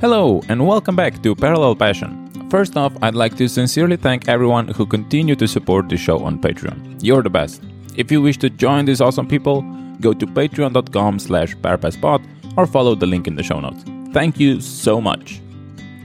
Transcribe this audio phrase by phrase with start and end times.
[0.00, 2.30] Hello, and welcome back to Parallel Passion.
[2.50, 6.38] First off, I'd like to sincerely thank everyone who continue to support the show on
[6.38, 7.00] Patreon.
[7.02, 7.64] You're the best.
[7.96, 9.62] If you wish to join these awesome people,
[10.00, 12.24] go to patreon.com slash parapasspod
[12.56, 13.82] or follow the link in the show notes.
[14.12, 15.40] Thank you so much.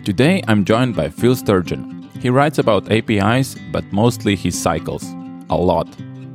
[0.04, 2.10] Today, I'm joined by Phil Sturgeon.
[2.20, 5.04] He writes about APIs, but mostly he cycles.
[5.52, 5.88] A lot.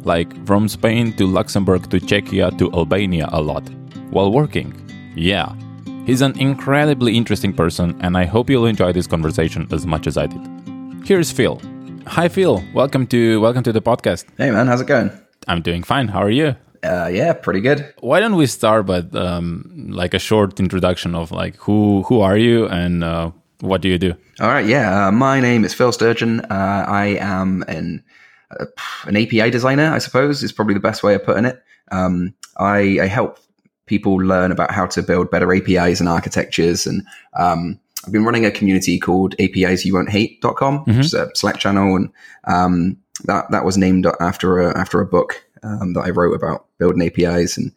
[0.05, 3.69] Like from Spain to Luxembourg to Czechia to Albania a lot.
[4.11, 4.73] While working.
[5.17, 5.55] Yeah.
[6.09, 10.17] He's an incredibly interesting person, and I hope you'll enjoy this conversation as much as
[10.17, 10.41] I did.
[11.05, 11.61] Here's Phil.
[12.07, 12.65] Hi, Phil.
[12.73, 14.25] Welcome to welcome to the podcast.
[14.39, 15.11] Hey, man, how's it going?
[15.49, 16.09] I'm doing fine.
[16.09, 16.57] How are you?
[16.83, 17.93] Uh, yeah, pretty good.
[18.01, 22.39] Why don't we start with um, like a short introduction of like who who are
[22.39, 23.31] you and uh,
[23.61, 24.15] what do you do?
[24.41, 25.09] All right, yeah.
[25.09, 26.41] Uh, my name is Phil Sturgeon.
[26.41, 28.03] Uh, I am an
[28.59, 28.65] uh,
[29.05, 31.63] an API designer, I suppose, is probably the best way of putting it.
[31.93, 33.41] Um, I, I help
[33.89, 36.87] people learn about how to build better APIs and architectures.
[36.87, 40.11] And um, I've been running a community called APIs You Won't
[40.81, 40.97] mm-hmm.
[40.97, 41.97] which is a Slack channel.
[41.97, 42.11] And
[42.45, 46.67] um, that, that was named after a, after a book um, that I wrote about
[46.79, 47.57] building APIs.
[47.57, 47.73] And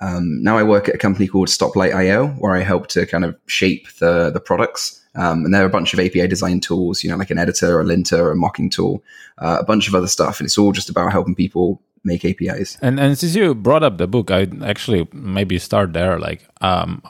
[0.00, 3.36] um, now I work at a company called Stoplight.io, where I help to kind of
[3.46, 4.96] shape the, the products.
[5.14, 7.80] Um, and there are a bunch of API design tools, you know, like an editor,
[7.80, 9.02] a linter, a mocking tool,
[9.38, 10.40] uh, a bunch of other stuff.
[10.40, 12.76] And it's all just about helping people make APIs.
[12.80, 16.18] And and since you brought up the book, I actually maybe start there.
[16.18, 17.02] Like, um,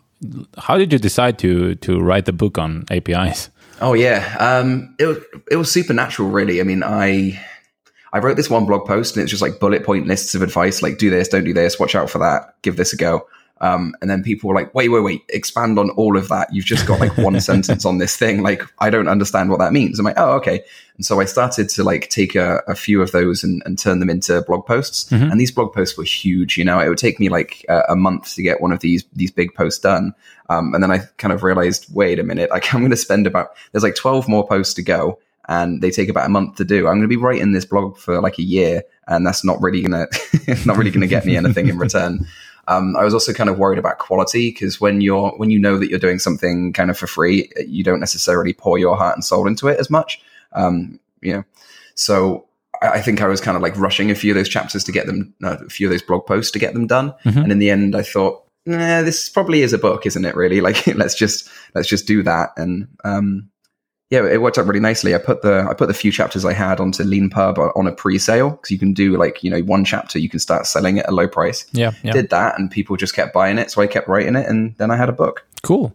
[0.58, 3.50] how did you decide to to write the book on APIs?
[3.80, 5.18] Oh yeah, um, it was
[5.50, 6.61] it was supernatural, really.
[6.61, 7.41] I mean, I
[8.12, 10.83] I wrote this one blog post, and it's just like bullet point lists of advice,
[10.83, 13.27] like do this, don't do this, watch out for that, give this a go.
[13.61, 16.53] Um, and then people were like, wait, wait, wait, expand on all of that.
[16.53, 18.42] You've just got like one sentence on this thing.
[18.42, 19.98] Like, I don't understand what that means.
[19.98, 20.64] I'm like, oh, okay.
[20.97, 24.00] And so I started to like take a, a few of those and, and, turn
[24.00, 25.11] them into blog posts.
[25.11, 25.30] Mm-hmm.
[25.30, 26.56] And these blog posts were huge.
[26.56, 29.05] You know, it would take me like a, a month to get one of these,
[29.14, 30.14] these big posts done.
[30.48, 33.27] Um, and then I kind of realized, wait a minute, like I'm going to spend
[33.27, 36.64] about, there's like 12 more posts to go and they take about a month to
[36.64, 36.86] do.
[36.86, 39.83] I'm going to be writing this blog for like a year and that's not really
[39.83, 40.06] going
[40.46, 42.27] to, not really going to get me anything in return.
[42.69, 45.79] Um, I was also kind of worried about quality because when you're when you know
[45.79, 49.25] that you're doing something kind of for free, you don't necessarily pour your heart and
[49.25, 50.21] soul into it as much.
[50.53, 51.45] Um, you know,
[51.95, 52.47] so
[52.83, 55.07] I, think I was kind of like rushing a few of those chapters to get
[55.07, 57.13] them, uh, a few of those blog posts to get them done.
[57.25, 57.39] Mm-hmm.
[57.41, 60.35] And in the end, I thought, nah, this probably is a book, isn't it?
[60.35, 62.51] Really, like let's just let's just do that.
[62.57, 63.49] And um,
[64.11, 65.15] yeah, it worked out really nicely.
[65.15, 68.51] I put the I put the few chapters I had onto Leanpub on a pre-sale
[68.51, 71.11] because you can do like you know one chapter you can start selling it at
[71.11, 71.65] a low price.
[71.73, 74.47] Yeah, yeah, did that and people just kept buying it, so I kept writing it,
[74.48, 75.47] and then I had a book.
[75.63, 75.95] Cool.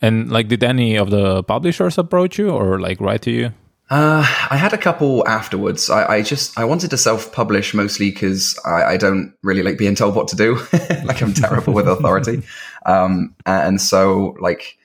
[0.00, 3.52] And like, did any of the publishers approach you or like write to you?
[3.90, 5.88] Uh, I had a couple afterwards.
[5.90, 9.94] I, I just I wanted to self-publish mostly because I, I, don't really like being
[9.94, 10.54] told what to do.
[11.04, 12.42] like I'm terrible with authority,
[12.86, 14.78] um, and so like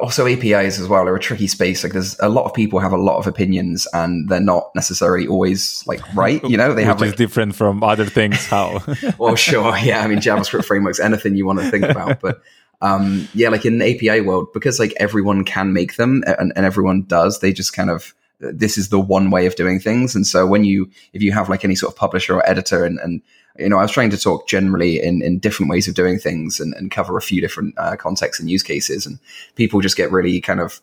[0.00, 1.82] also APIs as well are a tricky space.
[1.82, 5.26] Like there's a lot of people have a lot of opinions and they're not necessarily
[5.26, 6.42] always like right.
[6.44, 8.46] You know, they have like, different from other things.
[8.46, 8.82] How?
[9.18, 9.76] well, sure.
[9.78, 10.02] Yeah.
[10.02, 12.42] I mean, JavaScript frameworks, anything you want to think about, but
[12.80, 16.64] um, yeah, like in the API world, because like everyone can make them and, and
[16.64, 20.14] everyone does, they just kind of, this is the one way of doing things.
[20.14, 23.00] And so when you, if you have like any sort of publisher or editor and,
[23.00, 23.20] and
[23.58, 26.60] you know, I was trying to talk generally in, in different ways of doing things
[26.60, 29.04] and, and cover a few different uh, contexts and use cases.
[29.04, 29.18] And
[29.56, 30.80] people just get really kind of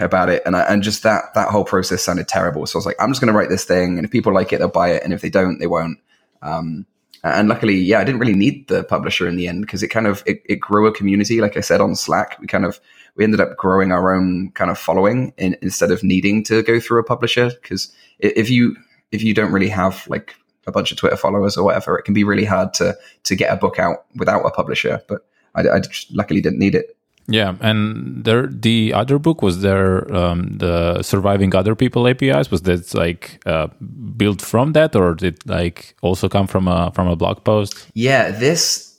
[0.00, 0.42] about it.
[0.46, 2.66] And I, and just that, that whole process sounded terrible.
[2.66, 3.98] So I was like, I'm just going to write this thing.
[3.98, 5.02] And if people like it, they'll buy it.
[5.04, 5.98] And if they don't, they won't.
[6.42, 6.86] Um,
[7.24, 10.06] and luckily, yeah, I didn't really need the publisher in the end because it kind
[10.06, 11.40] of, it, it grew a community.
[11.40, 12.80] Like I said, on Slack, we kind of,
[13.16, 16.78] we ended up growing our own kind of following in, instead of needing to go
[16.78, 17.50] through a publisher.
[17.62, 18.76] Cause if you,
[19.10, 20.36] if you don't really have like
[20.68, 23.52] a bunch of Twitter followers or whatever, it can be really hard to to get
[23.52, 25.02] a book out without a publisher.
[25.08, 25.80] But I, I
[26.12, 26.96] luckily didn't need it.
[27.30, 32.62] Yeah, and there the other book was there um, the surviving other people APIs was
[32.62, 33.66] that like uh,
[34.16, 37.86] built from that or did like also come from a from a blog post?
[37.92, 38.98] Yeah, this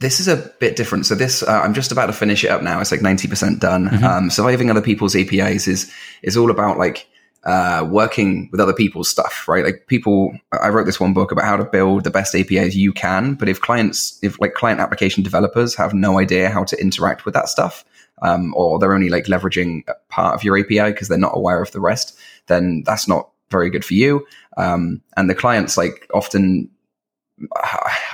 [0.00, 1.06] this is a bit different.
[1.06, 2.80] So this uh, I'm just about to finish it up now.
[2.80, 3.88] It's like ninety percent done.
[3.88, 4.04] Mm-hmm.
[4.04, 5.88] Um, surviving other people's APIs is
[6.22, 7.06] is all about like
[7.44, 9.64] uh, working with other people's stuff, right?
[9.64, 12.92] Like people, I wrote this one book about how to build the best APIs you
[12.92, 17.24] can, but if clients, if like client application developers have no idea how to interact
[17.24, 17.84] with that stuff,
[18.22, 21.70] um, or they're only like leveraging part of your API because they're not aware of
[21.70, 24.26] the rest, then that's not very good for you.
[24.56, 26.68] Um, and the clients like often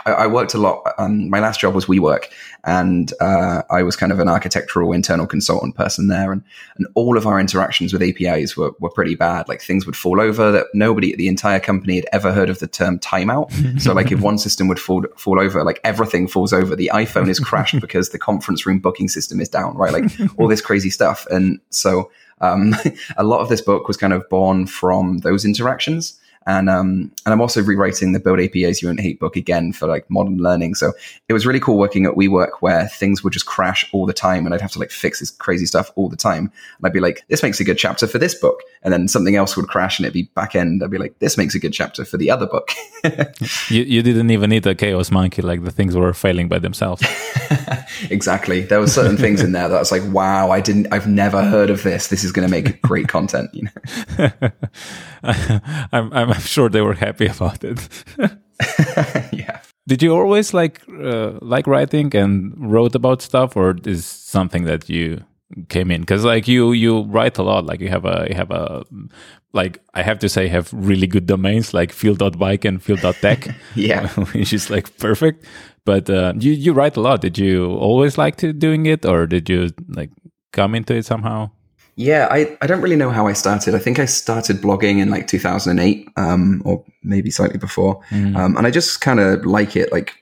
[0.06, 0.82] I, worked a lot.
[0.98, 2.26] Um, my last job was WeWork,
[2.64, 6.32] and uh, I was kind of an architectural internal consultant person there.
[6.32, 6.42] And,
[6.76, 9.48] and all of our interactions with APIs were, were pretty bad.
[9.48, 12.58] Like things would fall over that nobody at the entire company had ever heard of
[12.58, 13.80] the term timeout.
[13.80, 16.76] so like if one system would fall fall over, like everything falls over.
[16.76, 19.92] The iPhone is crashed because the conference room booking system is down, right?
[19.92, 21.26] Like all this crazy stuff.
[21.30, 22.10] And so
[22.40, 22.74] um,
[23.16, 26.18] a lot of this book was kind of born from those interactions.
[26.46, 29.86] And um, and I'm also rewriting the Build APIs You Won't Hate book again for
[29.86, 30.74] like modern learning.
[30.74, 30.92] So
[31.28, 34.44] it was really cool working at WeWork where things would just crash all the time,
[34.44, 36.52] and I'd have to like fix this crazy stuff all the time.
[36.78, 39.36] And I'd be like, this makes a good chapter for this book, and then something
[39.36, 40.82] else would crash, and it'd be back end.
[40.82, 42.70] I'd be like, this makes a good chapter for the other book.
[43.70, 47.02] you you didn't even need a chaos monkey; like the things were failing by themselves.
[48.10, 48.60] exactly.
[48.60, 51.42] There were certain things in there that I was like, wow, I didn't, I've never
[51.42, 52.08] heard of this.
[52.08, 53.50] This is going to make great content.
[53.52, 53.68] You
[54.18, 54.30] know.
[55.22, 57.88] I'm I'm sure they were happy about it.
[59.32, 59.60] yeah.
[59.86, 64.88] Did you always like uh, like writing and wrote about stuff, or is something that
[64.88, 65.22] you
[65.68, 66.00] came in?
[66.00, 67.66] Because like you you write a lot.
[67.66, 68.84] Like you have a you have a
[69.52, 73.48] like I have to say have really good domains like phil.bike and phil.tech.
[73.74, 75.44] yeah, which is like perfect.
[75.84, 77.20] But uh, you you write a lot.
[77.20, 80.10] Did you always like to doing it, or did you like
[80.52, 81.50] come into it somehow?
[81.96, 83.74] Yeah, I, I don't really know how I started.
[83.74, 88.00] I think I started blogging in like 2008, um, or maybe slightly before.
[88.10, 88.36] Mm.
[88.36, 89.92] Um, and I just kind of like it.
[89.92, 90.12] Like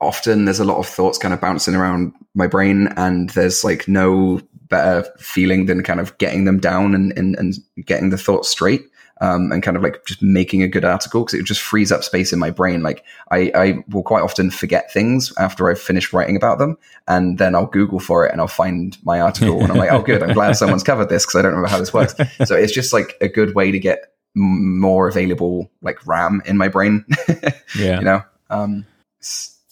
[0.00, 3.88] often there's a lot of thoughts kind of bouncing around my brain and there's like
[3.88, 7.54] no better feeling than kind of getting them down and, and, and
[7.84, 8.82] getting the thoughts straight
[9.20, 12.04] um, and kind of like just making a good article because it just frees up
[12.04, 12.82] space in my brain.
[12.82, 17.38] Like I, I will quite often forget things after I've finished writing about them, and
[17.38, 20.22] then I'll Google for it and I'll find my article, and I'm like, oh, good,
[20.22, 22.14] I'm glad someone's covered this because I don't remember how this works.
[22.44, 26.68] So it's just like a good way to get more available like RAM in my
[26.68, 27.04] brain.
[27.76, 28.22] yeah, you know.
[28.50, 28.86] Um,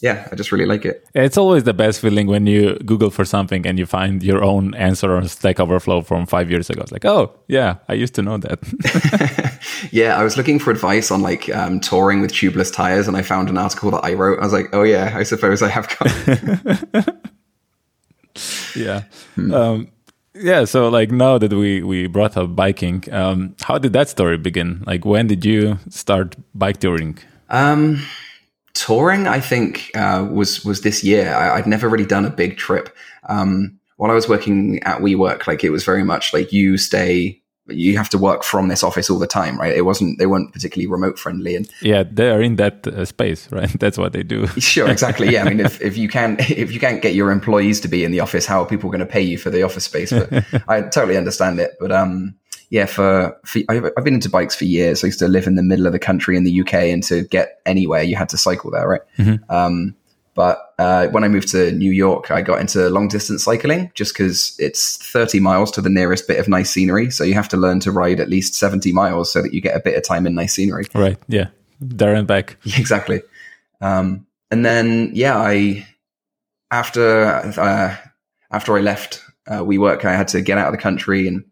[0.00, 1.08] yeah, I just really like it.
[1.14, 4.74] It's always the best feeling when you Google for something and you find your own
[4.74, 6.82] answer on Stack Overflow from five years ago.
[6.82, 9.58] It's like, oh, yeah, I used to know that.
[9.92, 13.22] yeah, I was looking for advice on like um, touring with tubeless tires and I
[13.22, 14.38] found an article that I wrote.
[14.38, 17.16] I was like, oh, yeah, I suppose I have got.
[18.76, 19.04] yeah.
[19.34, 19.54] Hmm.
[19.54, 19.88] Um,
[20.38, 24.36] yeah so like now that we we brought up biking um how did that story
[24.36, 27.16] begin like when did you start bike touring
[27.48, 28.04] um
[28.76, 31.34] touring, I think, uh, was was this year.
[31.34, 32.94] I, would never really done a big trip.
[33.28, 37.40] Um, while I was working at WeWork, like it was very much like you stay,
[37.66, 39.74] you have to work from this office all the time, right?
[39.74, 41.56] It wasn't, they weren't particularly remote friendly.
[41.56, 43.70] And yeah, they are in that uh, space, right?
[43.80, 44.46] That's what they do.
[44.58, 45.30] sure, exactly.
[45.32, 48.04] Yeah, I mean, if, if you can't if you can't get your employees to be
[48.04, 50.12] in the office, how are people going to pay you for the office space?
[50.12, 51.76] But I totally understand it.
[51.80, 52.36] But um,
[52.70, 55.04] yeah, for, for I've, I've, been into bikes for years.
[55.04, 57.22] I used to live in the middle of the country in the UK, and to
[57.22, 59.02] get anywhere, you had to cycle there, right?
[59.18, 59.50] Mm-hmm.
[59.50, 59.94] Um,
[60.36, 64.12] but uh, when I moved to New York, I got into long distance cycling just
[64.12, 67.10] because it's 30 miles to the nearest bit of nice scenery.
[67.10, 69.74] So you have to learn to ride at least 70 miles so that you get
[69.74, 70.84] a bit of time in nice scenery.
[70.94, 71.16] Right.
[71.26, 71.46] Yeah.
[71.80, 72.58] There and back.
[72.76, 73.22] Exactly.
[73.80, 75.86] Um, and then, yeah, I,
[76.70, 77.96] after, uh,
[78.50, 81.44] after I left uh, WeWork, I had to get out of the country and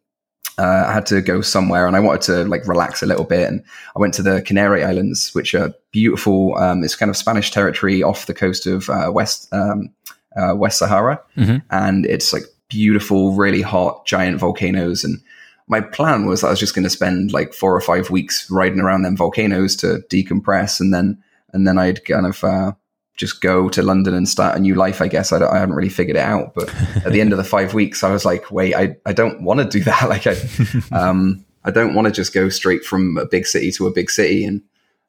[0.58, 3.48] uh, I had to go somewhere and I wanted to like relax a little bit.
[3.48, 3.62] And
[3.96, 6.56] I went to the Canary Islands, which are beautiful.
[6.56, 9.90] Um, it's kind of Spanish territory off the coast of uh, West um,
[10.36, 11.58] uh, West Sahara, mm-hmm.
[11.70, 15.04] and it's like beautiful, really hot, giant volcanoes.
[15.04, 15.20] And
[15.68, 18.80] my plan was I was just going to spend like four or five weeks riding
[18.80, 22.72] around them volcanoes to decompress, and then and then I'd kind of uh,
[23.16, 25.00] just go to London and start a new life.
[25.00, 26.72] I guess I, I haven't really figured it out, but
[27.04, 29.60] at the end of the five weeks, I was like, wait, I, I don't want
[29.60, 30.08] to do that.
[30.08, 30.36] Like I,
[30.92, 34.10] um, I don't want to just go straight from a big city to a big
[34.10, 34.44] city.
[34.44, 34.62] And,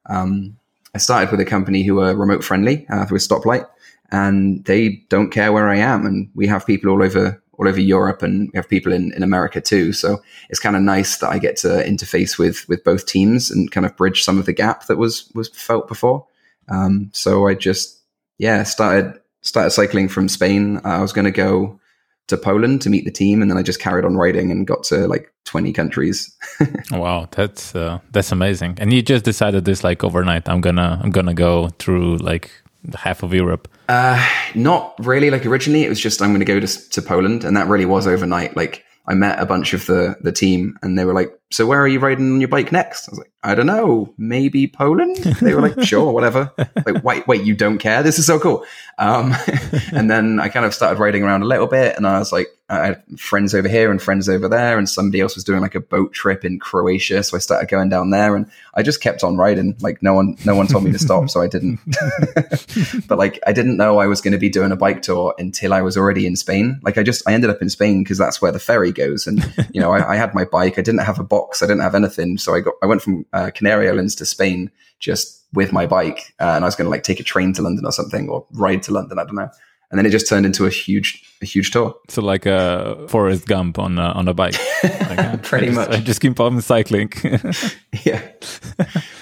[0.07, 0.57] um,
[0.93, 3.67] I started with a company who are remote friendly, uh, with Stoplight
[4.11, 6.05] and they don't care where I am.
[6.05, 9.23] And we have people all over, all over Europe and we have people in, in
[9.23, 9.91] America too.
[9.91, 13.71] So it's kind of nice that I get to interface with, with both teams and
[13.71, 16.25] kind of bridge some of the gap that was, was felt before.
[16.69, 18.01] Um, so I just,
[18.37, 20.81] yeah, started started cycling from Spain.
[20.83, 21.79] I was going to go
[22.27, 24.83] to Poland to meet the team, and then I just carried on riding and got
[24.85, 26.35] to like twenty countries.
[26.91, 28.75] wow, that's uh, that's amazing!
[28.79, 30.49] And you just decided this like overnight.
[30.49, 32.51] I'm gonna I'm gonna go through like
[32.95, 33.67] half of Europe.
[33.87, 34.23] Uh,
[34.55, 35.29] not really.
[35.29, 37.85] Like originally, it was just I'm going to go to to Poland, and that really
[37.85, 38.55] was overnight.
[38.55, 41.81] Like I met a bunch of the the team, and they were like, so where
[41.81, 43.07] are you riding on your bike next?
[43.07, 45.17] I was like, I don't know, maybe Poland.
[45.17, 46.51] They were like, sure, whatever.
[46.85, 48.03] Like, wait, wait, you don't care?
[48.03, 48.63] This is so cool.
[48.99, 49.33] Um,
[49.91, 52.47] and then I kind of started riding around a little bit, and I was like,
[52.67, 55.75] I had friends over here and friends over there, and somebody else was doing like
[55.75, 59.23] a boat trip in Croatia, so I started going down there, and I just kept
[59.23, 59.75] on riding.
[59.81, 61.79] Like no one, no one told me to stop, so I didn't.
[63.07, 65.73] but like I didn't know I was going to be doing a bike tour until
[65.73, 66.79] I was already in Spain.
[66.83, 69.43] Like I just I ended up in Spain because that's where the ferry goes, and
[69.71, 70.79] you know I, I, had my bike.
[70.79, 71.61] I didn't have a box.
[71.61, 74.71] I didn't have anything, so I got I went from uh, Canary Islands to Spain
[74.99, 77.61] just with my bike, uh, and I was going to like take a train to
[77.61, 79.19] London or something, or ride to London.
[79.19, 79.49] I don't know
[79.91, 81.95] and then it just turned into a huge a huge tour.
[82.09, 85.89] So like a Forrest Gump on a, on a bike, like, pretty I just, much.
[85.89, 87.11] I just keep on cycling.
[88.03, 88.21] yeah,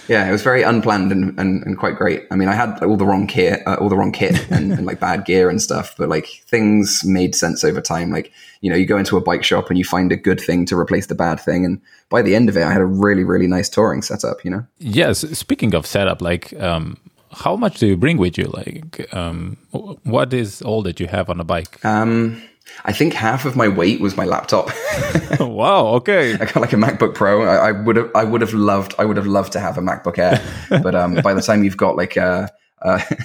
[0.07, 2.25] yeah, it was very unplanned and, and, and quite great.
[2.31, 4.86] I mean, I had all the wrong kit, uh, all the wrong kit, and, and,
[4.86, 8.12] like bad gear and stuff, but like things made sense over time.
[8.12, 8.31] Like
[8.62, 10.77] you know, you go into a bike shop and you find a good thing to
[10.77, 13.48] replace the bad thing, and by the end of it, I had a really really
[13.48, 14.43] nice touring setup.
[14.43, 14.67] You know.
[14.79, 15.19] Yes.
[15.38, 16.53] Speaking of setup, like.
[16.62, 16.98] Um,
[17.36, 18.45] how much do you bring with you?
[18.45, 19.57] Like, um,
[20.03, 21.83] what is all that you have on a bike?
[21.83, 22.43] Um,
[22.86, 24.70] I think half of my weight was my laptop.
[25.39, 25.88] wow.
[25.96, 26.34] Okay.
[26.34, 27.43] I got like a MacBook Pro.
[27.43, 29.82] I, I would have, I would have loved, I would have loved to have a
[29.82, 30.41] MacBook Air,
[30.82, 32.50] but um, by the time you've got like a,
[32.82, 33.15] uh, by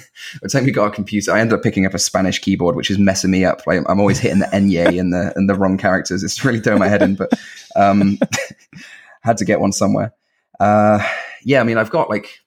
[0.41, 2.89] the time you got a computer, I ended up picking up a Spanish keyboard, which
[2.89, 3.65] is messing me up.
[3.67, 6.23] Like, I'm always hitting the Enye and the and the wrong characters.
[6.23, 7.15] It's really throwing my head in.
[7.15, 7.33] But
[7.75, 8.17] um,
[9.21, 10.13] had to get one somewhere.
[10.59, 11.05] Uh,
[11.43, 12.39] yeah, I mean, I've got like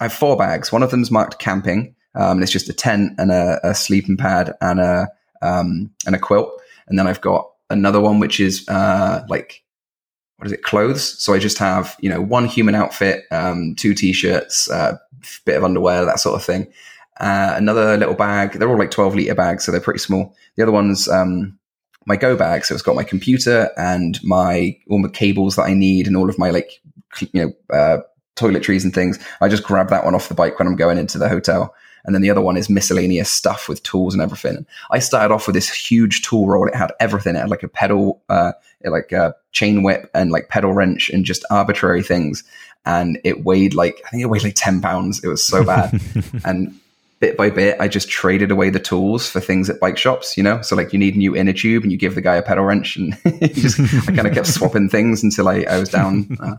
[0.00, 0.70] I have four bags.
[0.70, 4.16] One of them's marked camping, um, and it's just a tent and a, a sleeping
[4.16, 5.08] pad and a
[5.42, 6.60] um, and a quilt.
[6.88, 9.62] And then I've got another one which is uh, like
[10.36, 10.62] what is it?
[10.62, 11.22] Clothes.
[11.22, 14.96] So I just have you know one human outfit, um, two t-shirts, a uh,
[15.44, 16.72] bit of underwear, that sort of thing.
[17.20, 18.52] Uh, another little bag.
[18.52, 20.34] They're all like twelve liter bags, so they're pretty small.
[20.56, 21.58] The other one's um,
[22.06, 22.64] my go bag.
[22.64, 26.30] So it's got my computer and my all the cables that I need and all
[26.30, 26.80] of my like
[27.20, 27.98] you know uh,
[28.36, 29.18] toiletries and things.
[29.42, 31.74] I just grab that one off the bike when I'm going into the hotel.
[32.04, 34.66] And then the other one is miscellaneous stuff with tools and everything.
[34.90, 36.68] I started off with this huge tool roll.
[36.68, 37.36] It had everything.
[37.36, 38.52] It had like a pedal, uh,
[38.84, 42.44] like a chain whip and like pedal wrench and just arbitrary things.
[42.86, 45.22] And it weighed like, I think it weighed like 10 pounds.
[45.22, 46.00] It was so bad.
[46.44, 46.74] and
[47.20, 50.42] bit by bit, I just traded away the tools for things at bike shops, you
[50.42, 50.62] know?
[50.62, 52.64] So like you need a new inner tube and you give the guy a pedal
[52.64, 53.16] wrench and
[53.54, 56.36] just, I kind of kept swapping things until I, I was down.
[56.40, 56.56] Uh,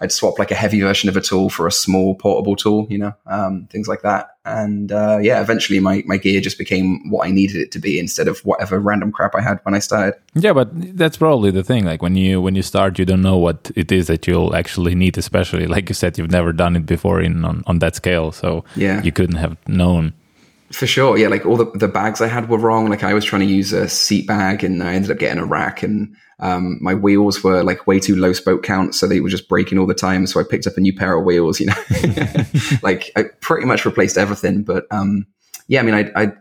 [0.00, 2.98] I'd swap like a heavy version of a tool for a small portable tool, you
[2.98, 4.36] know, um, things like that.
[4.44, 7.98] And uh, yeah, eventually my, my gear just became what I needed it to be
[7.98, 10.14] instead of whatever random crap I had when I started.
[10.34, 11.84] Yeah, but that's probably the thing.
[11.84, 14.94] Like when you when you start, you don't know what it is that you'll actually
[14.94, 15.18] need.
[15.18, 18.64] Especially like you said, you've never done it before in on, on that scale, so
[18.76, 20.12] yeah, you couldn't have known.
[20.70, 21.28] For sure, yeah.
[21.28, 22.88] Like all the, the bags I had were wrong.
[22.88, 25.46] Like I was trying to use a seat bag, and I ended up getting a
[25.46, 29.28] rack, and um, my wheels were like way too low spoke count, so they were
[29.28, 30.26] just breaking all the time.
[30.26, 31.60] So I picked up a new pair of wheels.
[31.60, 31.74] You know,
[32.82, 34.62] like I pretty much replaced everything.
[34.62, 35.26] But um,
[35.66, 36.32] yeah, I mean, I, I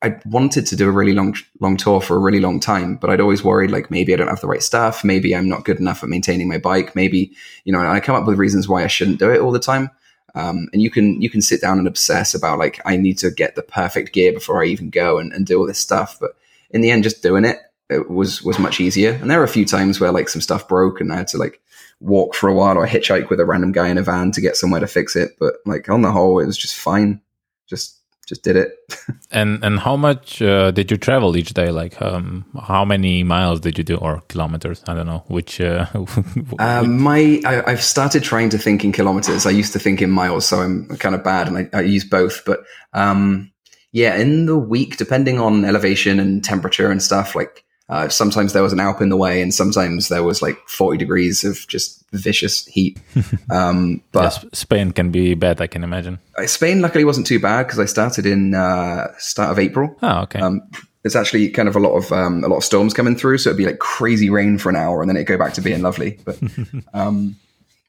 [0.00, 3.10] I wanted to do a really long long tour for a really long time, but
[3.10, 5.80] I'd always worried like maybe I don't have the right stuff, maybe I'm not good
[5.80, 7.32] enough at maintaining my bike, maybe
[7.64, 9.90] you know, I come up with reasons why I shouldn't do it all the time.
[10.34, 13.30] Um, and you can you can sit down and obsess about like I need to
[13.30, 16.18] get the perfect gear before I even go and, and do all this stuff.
[16.20, 16.32] But
[16.70, 17.58] in the end, just doing it,
[17.90, 19.12] it was was much easier.
[19.12, 21.38] And there were a few times where like some stuff broke and I had to
[21.38, 21.60] like
[22.00, 24.56] walk for a while or hitchhike with a random guy in a van to get
[24.56, 25.32] somewhere to fix it.
[25.40, 27.20] But like on the whole, it was just fine.
[27.66, 28.72] Just just did it.
[29.30, 31.70] and and how much uh, did you travel each day?
[31.70, 34.84] Like um, how many miles did you do or kilometers?
[34.86, 35.60] I don't know which.
[35.60, 35.86] Uh,
[36.58, 39.46] um, my I, have started trying to think in kilometers.
[39.46, 42.04] I used to think in miles, so I'm kind of bad, and I, I use
[42.04, 42.44] both.
[42.44, 42.60] But
[42.92, 43.50] um,
[43.92, 48.62] yeah, in the week, depending on elevation and temperature and stuff, like uh, sometimes there
[48.62, 52.04] was an Alp in the way, and sometimes there was like 40 degrees of just
[52.12, 52.98] vicious heat.
[53.50, 56.18] Um, but yes, Spain can be bad, I can imagine.
[56.36, 59.96] Uh, Spain, luckily, wasn't too bad because I started in uh, start of April.
[60.02, 60.38] Oh, okay.
[60.38, 60.60] Um,
[61.04, 63.50] it's actually kind of a lot of um, a lot of storms coming through, so
[63.50, 65.80] it'd be like crazy rain for an hour, and then it'd go back to being
[65.80, 66.18] lovely.
[66.24, 66.38] But
[66.94, 67.36] um,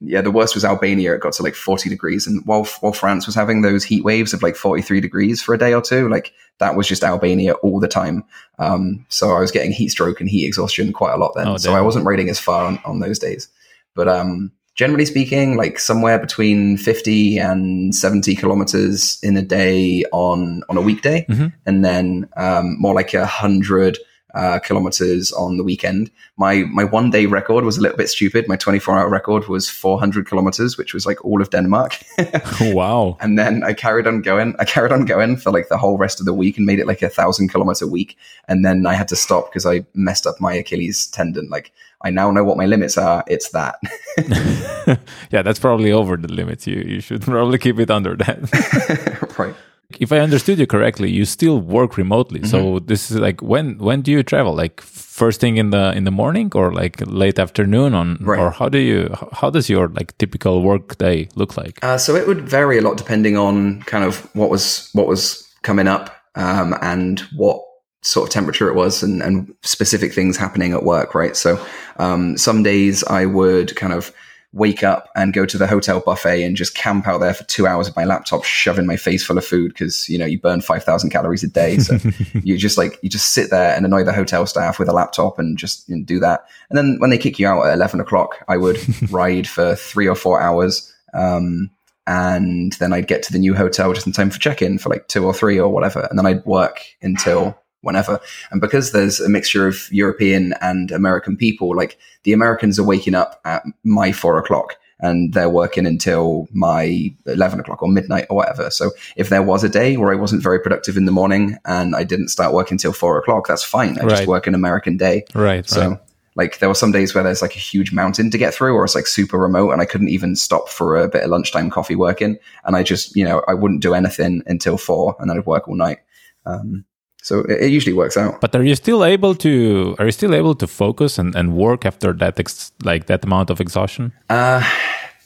[0.01, 1.13] yeah, the worst was Albania.
[1.13, 2.25] It got to like 40 degrees.
[2.25, 5.57] And while, while France was having those heat waves of like 43 degrees for a
[5.57, 8.23] day or two, like that was just Albania all the time.
[8.59, 11.49] Um, so I was getting heat stroke and heat exhaustion quite a lot then.
[11.49, 13.49] Oh, so I wasn't riding as far on, on those days.
[13.93, 20.63] But um, generally speaking, like somewhere between 50 and 70 kilometers in a day on,
[20.69, 21.25] on a weekday.
[21.27, 21.47] Mm-hmm.
[21.65, 23.97] And then um, more like a hundred
[24.33, 26.11] uh, kilometers on the weekend.
[26.37, 28.47] My my one day record was a little bit stupid.
[28.47, 31.97] My 24 hour record was 400 kilometers, which was like all of Denmark.
[32.61, 33.17] wow!
[33.19, 34.55] And then I carried on going.
[34.59, 36.87] I carried on going for like the whole rest of the week and made it
[36.87, 38.17] like a thousand kilometer week.
[38.47, 41.49] And then I had to stop because I messed up my Achilles tendon.
[41.49, 41.71] Like
[42.01, 43.23] I now know what my limits are.
[43.27, 43.75] It's that.
[45.31, 46.67] yeah, that's probably over the limits.
[46.67, 49.37] You you should probably keep it under that.
[49.37, 49.55] right.
[49.99, 52.41] If I understood you correctly, you still work remotely.
[52.41, 52.49] Mm-hmm.
[52.49, 54.53] So this is like when when do you travel?
[54.53, 58.39] Like first thing in the in the morning or like late afternoon on right.
[58.39, 61.83] or how do you how does your like typical work day look like?
[61.83, 65.47] Uh, so it would vary a lot depending on kind of what was what was
[65.63, 67.61] coming up um, and what
[68.01, 71.35] sort of temperature it was and, and specific things happening at work, right?
[71.35, 71.63] So
[71.97, 74.13] um, some days I would kind of
[74.51, 77.67] wake up and go to the hotel buffet and just camp out there for two
[77.67, 80.59] hours with my laptop shoving my face full of food because you know you burn
[80.59, 81.77] 5000 calories a day.
[81.77, 81.99] So
[82.43, 85.37] you just like you just sit there and annoy the hotel staff with a laptop
[85.37, 86.45] and just you know, do that.
[86.69, 88.79] And then when they kick you out at 11 o'clock i would
[89.11, 91.69] ride for three or four hours um,
[92.07, 95.07] and then i'd get to the new hotel just in time for check-in for like
[95.07, 96.07] two or three or whatever.
[96.09, 98.19] And then i'd work until whenever.
[98.51, 103.15] And because there's a mixture of European and American people, like the Americans are waking
[103.15, 108.37] up at my four o'clock and they're working until my 11 o'clock or midnight or
[108.37, 108.69] whatever.
[108.69, 111.95] So if there was a day where I wasn't very productive in the morning and
[111.95, 113.97] I didn't start working until four o'clock, that's fine.
[113.97, 114.09] I right.
[114.09, 115.23] just work an American day.
[115.33, 115.67] Right.
[115.67, 115.99] So right.
[116.35, 118.83] like there were some days where there's like a huge mountain to get through or
[118.83, 121.95] it's like super remote and I couldn't even stop for a bit of lunchtime coffee
[121.95, 122.37] working.
[122.65, 125.69] And I just, you know, I wouldn't do anything until four and then I'd work
[125.69, 125.99] all night.
[126.45, 126.83] Um,
[127.21, 128.41] so it, it, usually works out.
[128.41, 131.85] But are you still able to are you still able to focus and, and work
[131.85, 134.11] after that ex, like that amount of exhaustion?
[134.29, 134.63] Uh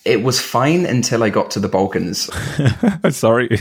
[0.06, 2.30] it was fine until I got to the Balkans.
[3.16, 3.50] Sorry.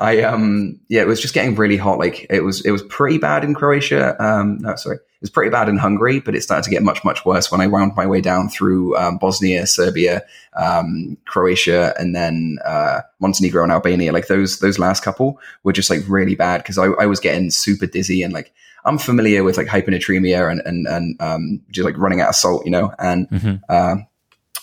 [0.00, 1.98] I um yeah, it was just getting really hot.
[1.98, 4.16] Like it was it was pretty bad in Croatia.
[4.22, 4.98] Um no, sorry.
[5.20, 7.60] It was pretty bad in Hungary, but it started to get much, much worse when
[7.60, 10.22] I wound my way down through um, Bosnia, Serbia,
[10.54, 14.12] um, Croatia, and then uh, Montenegro and Albania.
[14.12, 17.50] Like those those last couple were just like really bad because I, I was getting
[17.50, 18.54] super dizzy and like
[18.86, 22.64] I'm familiar with like hyponatremia and and and um, just like running out of salt,
[22.64, 23.56] you know, and mm-hmm.
[23.68, 23.96] uh,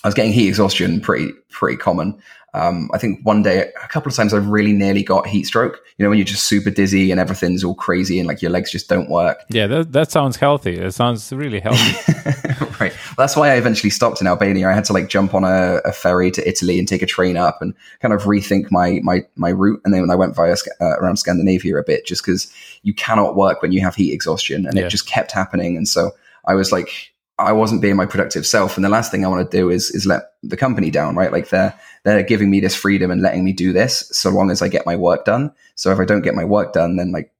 [0.03, 2.19] I was getting heat exhaustion pretty pretty common.
[2.57, 5.79] Um, I think one day, a couple of times, I've really nearly got heat stroke.
[5.97, 8.71] You know, when you're just super dizzy and everything's all crazy and like your legs
[8.71, 9.43] just don't work.
[9.49, 10.77] Yeah, that, that sounds healthy.
[10.77, 12.13] It sounds really healthy.
[12.79, 12.91] right.
[12.91, 14.69] Well, that's why I eventually stopped in Albania.
[14.69, 17.37] I had to like jump on a, a, ferry to Italy and take a train
[17.37, 19.81] up and kind of rethink my my my route.
[19.85, 22.51] And then when I went via uh, around Scandinavia a bit, just because
[22.83, 24.85] you cannot work when you have heat exhaustion, and yeah.
[24.85, 25.77] it just kept happening.
[25.77, 26.11] And so
[26.45, 28.77] I was like, I wasn't being my productive self.
[28.77, 31.31] And the last thing I want to do is is let the company down, right?
[31.31, 34.61] Like they're they're giving me this freedom and letting me do this so long as
[34.61, 35.51] I get my work done.
[35.75, 37.31] So if I don't get my work done, then like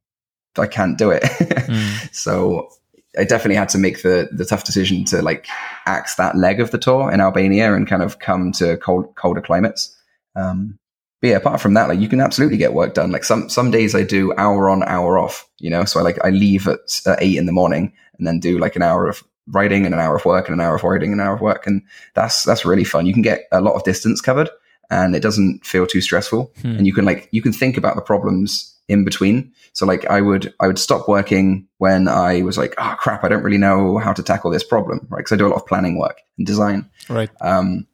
[0.58, 1.24] I can't do it.
[1.24, 2.10] mm.
[2.14, 2.70] So
[3.18, 5.48] I definitely had to make the the tough decision to like
[5.86, 9.42] axe that leg of the tour in Albania and kind of come to cold colder
[9.42, 9.96] climates.
[10.36, 10.78] Um,
[11.22, 13.12] but yeah, apart from that, like you can absolutely get work done.
[13.12, 15.50] Like some some days I do hour on, hour off.
[15.58, 18.40] You know, so I like I leave at, at eight in the morning and then
[18.40, 20.84] do like an hour of writing and an hour of work and an hour of
[20.84, 21.66] writing and an hour of work.
[21.68, 21.82] And
[22.14, 23.06] that's, that's really fun.
[23.06, 24.50] You can get a lot of distance covered
[24.90, 26.52] and it doesn't feel too stressful.
[26.62, 26.78] Hmm.
[26.78, 29.52] And you can like, you can think about the problems in between.
[29.74, 33.28] So like I would, I would stop working when I was like, oh crap, I
[33.28, 35.06] don't really know how to tackle this problem.
[35.10, 35.24] Right.
[35.24, 36.90] Cause I do a lot of planning work and design.
[37.10, 37.30] Right.
[37.42, 37.88] Um,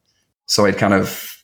[0.45, 1.43] so I'd kind of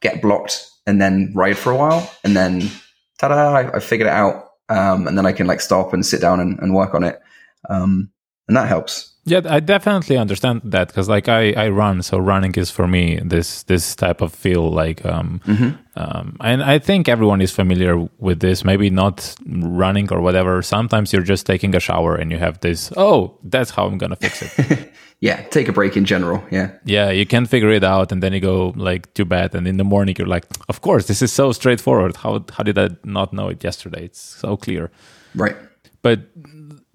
[0.00, 2.70] get blocked and then ride for a while and then
[3.18, 4.50] ta-da, I, I figured it out.
[4.68, 7.20] Um, and then I can like stop and sit down and, and work on it.
[7.68, 8.10] Um,
[8.48, 9.11] and that helps.
[9.24, 13.20] Yeah, I definitely understand that because like I, I run, so running is for me
[13.24, 15.70] this this type of feel like um, mm-hmm.
[15.94, 18.64] um and I think everyone is familiar with this.
[18.64, 20.60] Maybe not running or whatever.
[20.60, 22.92] Sometimes you're just taking a shower and you have this.
[22.96, 24.92] Oh, that's how I'm gonna fix it.
[25.20, 26.42] yeah, take a break in general.
[26.50, 29.68] Yeah, yeah, you can figure it out, and then you go like to bed, and
[29.68, 32.16] in the morning you're like, of course, this is so straightforward.
[32.16, 34.06] How how did I not know it yesterday?
[34.06, 34.90] It's so clear.
[35.36, 35.54] Right.
[36.02, 36.22] But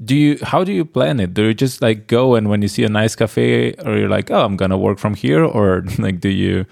[0.04, 2.68] do you how do you plan it do you just like go and when you
[2.68, 6.20] see a nice cafe or you're like oh i'm gonna work from here or like
[6.20, 6.66] do you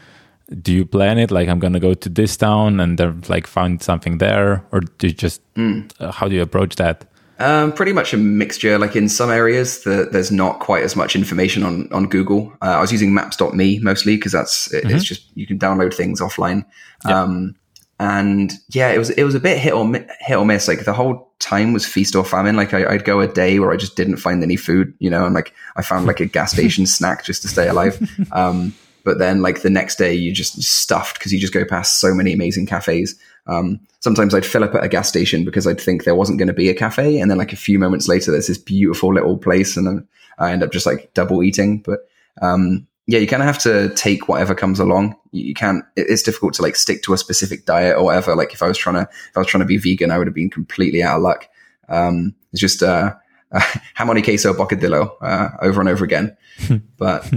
[0.62, 3.82] do you plan it like i'm gonna go to this town and then like find
[3.82, 5.90] something there or do you just mm.
[6.00, 7.06] uh, how do you approach that
[7.38, 8.78] um, pretty much a mixture.
[8.78, 12.54] Like in some areas, the, there's not quite as much information on on Google.
[12.62, 14.96] Uh, I was using Maps.me mostly because that's it, mm-hmm.
[14.96, 16.64] it's just you can download things offline.
[17.04, 17.56] Um,
[18.00, 20.68] and yeah, it was it was a bit hit or hit or miss.
[20.68, 22.56] Like the whole time was feast or famine.
[22.56, 25.26] Like I, would go a day where I just didn't find any food, you know,
[25.26, 27.98] and like I found like a gas station snack just to stay alive.
[28.32, 28.74] Um,
[29.06, 32.14] but then like the next day, you just stuffed because you just go past so
[32.14, 33.16] many amazing cafes.
[33.48, 36.48] Um, sometimes I'd fill up at a gas station because I'd think there wasn't going
[36.48, 39.38] to be a cafe, and then like a few moments later, there's this beautiful little
[39.38, 40.08] place, and then
[40.40, 41.78] I end up just like double eating.
[41.78, 42.00] But
[42.42, 45.16] um, yeah, you kind of have to take whatever comes along.
[45.32, 45.84] You, you can't.
[45.96, 48.36] It, it's difficult to like stick to a specific diet or whatever.
[48.36, 50.28] Like if I was trying to, if I was trying to be vegan, I would
[50.28, 51.48] have been completely out of luck.
[51.88, 53.14] Um, it's just uh,
[53.52, 53.62] uh,
[53.94, 56.36] ham on queso bocadillo uh, over and over again.
[56.98, 57.32] but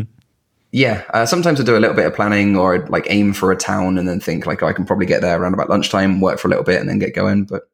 [0.72, 3.52] yeah, uh, sometimes I do a little bit of planning or I'd like aim for
[3.52, 6.20] a town and then think like oh, I can probably get there around about lunchtime,
[6.20, 7.44] work for a little bit, and then get going.
[7.44, 7.68] But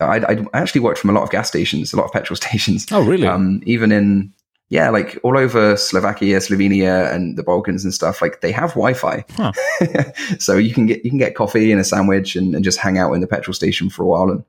[0.00, 2.86] I, I actually worked from a lot of gas stations, a lot of petrol stations.
[2.90, 3.26] Oh, really?
[3.26, 4.32] Um, even in
[4.70, 9.24] yeah, like all over Slovakia, Slovenia, and the Balkans and stuff, like they have Wi-Fi,
[9.36, 9.52] huh.
[10.38, 12.98] so you can get you can get coffee and a sandwich and, and, just hang
[12.98, 14.44] out in the petrol station for a while, and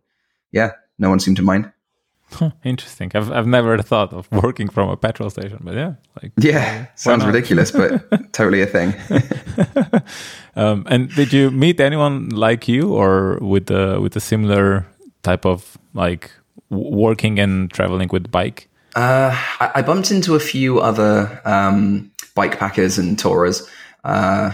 [0.51, 1.71] yeah, no one seemed to mind.
[2.31, 3.11] Huh, interesting.
[3.15, 7.25] I've I've never thought of working from a petrol station, but yeah, like yeah, sounds
[7.25, 8.93] ridiculous, but totally a thing.
[10.55, 14.85] um, and did you meet anyone like you, or with a with a similar
[15.23, 16.31] type of like
[16.69, 18.68] working and traveling with bike?
[18.99, 19.31] Uh,
[19.61, 23.65] I, I, bumped into a few other um, bike packers and tourers.
[24.03, 24.51] Uh,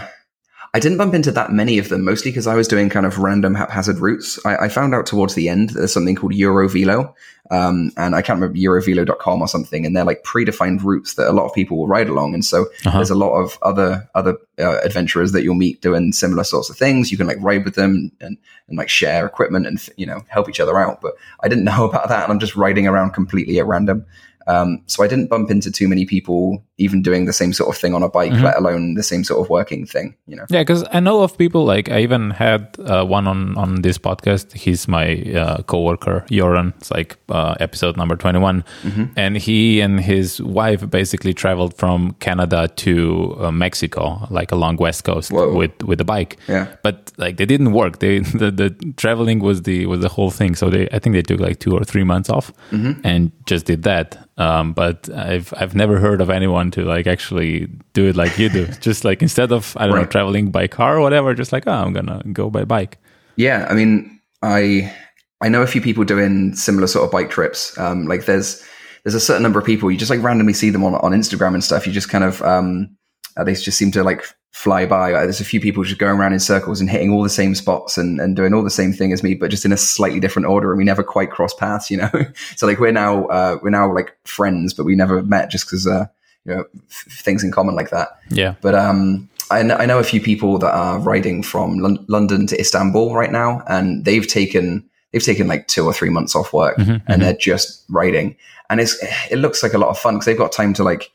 [0.72, 3.18] I didn't bump into that many of them, mostly because I was doing kind of
[3.18, 4.38] random haphazard routes.
[4.46, 7.12] I, I found out towards the end that there's something called Eurovelo,
[7.50, 11.32] um, and I can't remember Eurovelo.com or something, and they're like predefined routes that a
[11.32, 12.34] lot of people will ride along.
[12.34, 12.98] And so uh-huh.
[12.98, 16.76] there's a lot of other other uh, adventurers that you'll meet doing similar sorts of
[16.76, 17.10] things.
[17.10, 18.36] You can like ride with them and,
[18.68, 21.00] and like share equipment and you know help each other out.
[21.00, 24.04] But I didn't know about that, and I'm just riding around completely at random.
[24.46, 27.80] Um, so I didn't bump into too many people even doing the same sort of
[27.80, 28.44] thing on a bike, mm-hmm.
[28.44, 30.14] let alone the same sort of working thing.
[30.26, 30.44] You know?
[30.50, 33.98] Yeah, because I know of people like I even had uh, one on on this
[33.98, 34.52] podcast.
[34.52, 36.74] He's my uh, coworker, Joran.
[36.76, 39.04] It's like uh, episode number twenty one, mm mm-hmm.
[39.16, 45.04] and he and his wife basically traveled from Canada to uh, Mexico, like along west
[45.04, 45.54] coast Whoa.
[45.54, 46.36] with with the bike.
[46.48, 48.00] Yeah, but like they didn't work.
[48.00, 50.54] They the, the traveling was the was the whole thing.
[50.54, 53.00] So they I think they took like two or three months off mm-hmm.
[53.02, 57.68] and just did that um, but I've I've never heard of anyone to like actually
[57.92, 58.66] do it like you do.
[58.80, 60.02] just like instead of I don't right.
[60.02, 62.98] know traveling by car or whatever, just like oh I'm gonna go by bike.
[63.36, 64.94] Yeah, I mean I
[65.40, 67.76] I know a few people doing similar sort of bike trips.
[67.78, 68.64] Um, like there's
[69.04, 71.54] there's a certain number of people you just like randomly see them on on Instagram
[71.54, 71.86] and stuff.
[71.86, 72.96] You just kind of um,
[73.36, 74.24] uh, they just seem to like
[74.56, 75.10] fly by.
[75.10, 77.98] There's a few people just going around in circles and hitting all the same spots
[77.98, 80.48] and, and doing all the same thing as me, but just in a slightly different
[80.48, 80.72] order.
[80.72, 82.10] And we never quite cross paths, you know?
[82.56, 85.86] so like we're now, uh, we're now like friends, but we never met just because,
[85.86, 86.06] uh,
[86.46, 88.18] you know, f- things in common like that.
[88.30, 88.54] Yeah.
[88.60, 92.46] But, um, I, kn- I know a few people that are riding from L- London
[92.48, 96.52] to Istanbul right now, and they've taken, they've taken like two or three months off
[96.52, 97.20] work mm-hmm, and mm-hmm.
[97.22, 98.36] they're just riding.
[98.70, 98.96] And it's,
[99.30, 101.10] it looks like a lot of fun because they've got time to like,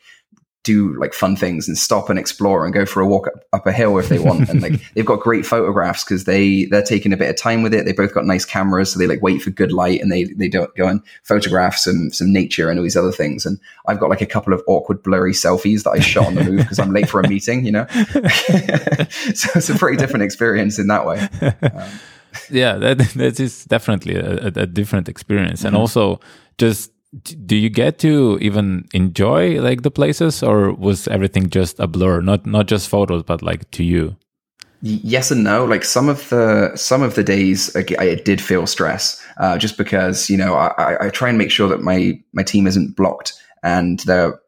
[0.63, 3.65] do like fun things and stop and explore and go for a walk up, up
[3.65, 4.47] a hill if they want.
[4.47, 7.74] and like they've got great photographs because they they're taking a bit of time with
[7.74, 7.86] it.
[7.86, 10.47] They both got nice cameras, so they like wait for good light and they they
[10.47, 13.45] do go and photograph some some nature and all these other things.
[13.45, 16.43] And I've got like a couple of awkward blurry selfies that I shot on the
[16.43, 17.65] move because I'm late for a meeting.
[17.65, 21.28] You know, so it's a pretty different experience in that way.
[21.41, 21.89] Um,
[22.50, 25.82] yeah, that that is definitely a, a different experience, and mm-hmm.
[25.82, 26.19] also
[26.58, 26.91] just
[27.45, 32.21] do you get to even enjoy like the places or was everything just a blur?
[32.21, 34.15] Not not just photos but like to you?
[34.82, 35.65] Yes and no.
[35.65, 40.30] Like some of the some of the days i did feel stress uh, just because
[40.30, 44.00] you know I, I try and make sure that my my team isn't blocked and
[44.02, 44.39] they're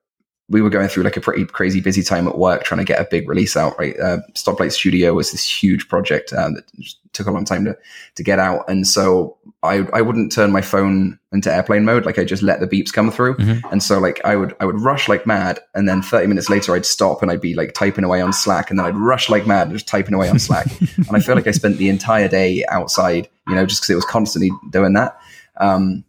[0.49, 2.99] we were going through like a pretty crazy busy time at work trying to get
[2.99, 3.77] a big release out.
[3.79, 6.65] Right, uh, Stoplight Studio was this huge project uh, that
[7.13, 7.77] took a long time to
[8.15, 12.05] to get out, and so I I wouldn't turn my phone into airplane mode.
[12.05, 13.65] Like I just let the beeps come through, mm-hmm.
[13.71, 16.75] and so like I would I would rush like mad, and then thirty minutes later
[16.75, 19.47] I'd stop and I'd be like typing away on Slack, and then I'd rush like
[19.47, 22.27] mad, and just typing away on Slack, and I feel like I spent the entire
[22.27, 25.17] day outside, you know, just because it was constantly doing that.
[25.57, 26.03] Um,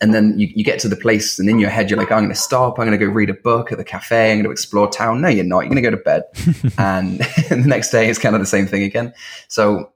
[0.00, 2.18] and then you, you get to the place and in your head you're like i'm
[2.18, 2.78] going to stop.
[2.78, 4.32] I'm going to go read a book at the cafe.
[4.32, 5.20] I'm going to explore town.
[5.20, 5.60] No you're not.
[5.60, 6.24] You're going to go to bed.
[6.78, 9.14] And, and, the next day it's kind of the same thing again.
[9.48, 9.92] So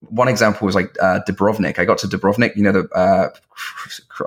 [0.00, 1.78] one example was like uh, dubrovnik.
[1.78, 3.28] I got to dubrovnik you know the uh,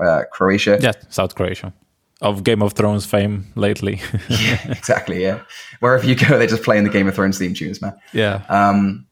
[0.03, 0.77] uh, croatia?
[0.81, 1.73] Yeah south croatia.
[2.21, 4.01] Of game of thrones fame lately.
[4.29, 5.41] Yeah exactly yeah.
[5.79, 7.93] Wherever you go they're just playing the game of thrones theme tunes man.
[8.13, 8.43] Yeah.
[8.49, 9.07] Um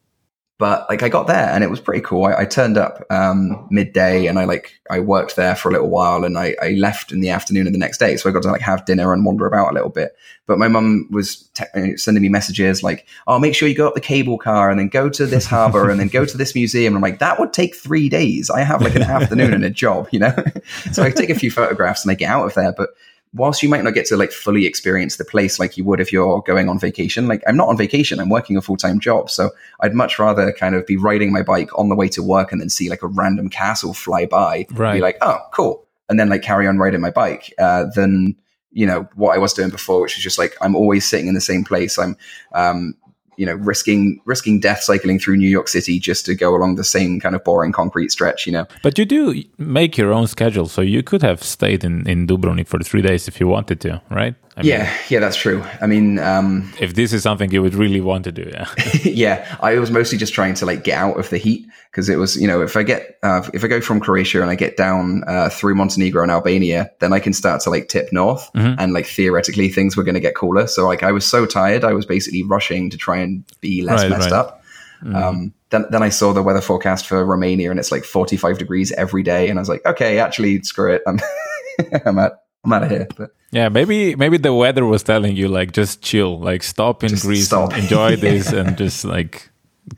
[0.60, 2.26] but like I got there and it was pretty cool.
[2.26, 5.90] I, I turned up um, midday and I like I worked there for a little
[5.90, 8.18] while and I, I, left in the afternoon of the next day.
[8.18, 10.16] So I got to like have dinner and wander about a little bit.
[10.46, 13.88] But my mum was te- uh, sending me messages like, "Oh, make sure you go
[13.88, 16.54] up the cable car and then go to this harbor and then go to this
[16.54, 18.50] museum." And I'm like, that would take three days.
[18.50, 20.36] I have like an afternoon and a job, you know.
[20.92, 22.90] so I take a few photographs and I get out of there, but
[23.36, 26.14] whilst you might not get to like fully experience the place like you would if
[26.14, 29.30] you're going on vacation, like I'm not on vacation, I'm working a full time job.
[29.30, 32.52] So I'd much rather kind of be riding my bike on the way to work
[32.52, 34.96] and then see like a random castle fly by, Right.
[34.96, 38.36] be like, oh, cool, and then like carry on riding my bike uh, than
[38.72, 41.34] you know what I was doing before, which is just like I'm always sitting in
[41.34, 41.98] the same place.
[41.98, 42.18] I'm
[42.54, 42.96] um,
[43.38, 46.84] you know risking risking death cycling through New York City just to go along the
[46.84, 48.46] same kind of boring concrete stretch.
[48.46, 52.08] You know, But you do make your own schedule, so you could have stayed in,
[52.08, 54.36] in Dubrovnik for three days if you wanted to, right?
[54.56, 55.64] I mean, yeah, yeah, that's true.
[55.82, 56.20] I mean.
[56.20, 58.68] Um, If this is something you would really want to do, yeah.
[59.04, 62.18] yeah, I was mostly just trying to like get out of the heat because it
[62.18, 64.78] was, you know, if I get uh, if I go from Croatia and I get
[64.78, 68.94] down uh, through Montenegro and Albania, then I can start to like tip north, and
[68.94, 70.68] like theoretically things were going to get cooler.
[70.68, 74.02] So like I was so tired, I was basically rushing to try and be less
[74.04, 74.38] Right, messed right.
[74.38, 74.64] up.
[75.04, 78.58] Um, then then I saw the weather forecast for Romania and it's like forty five
[78.60, 81.20] degrees every day, and I was like, okay, actually, screw it, I'm
[82.06, 83.08] I'm out I'm out of here.
[83.18, 87.10] But Yeah, maybe maybe the weather was telling you like just chill, like stop in
[87.10, 87.78] Just Greece, stop.
[87.78, 89.50] enjoy this, and just like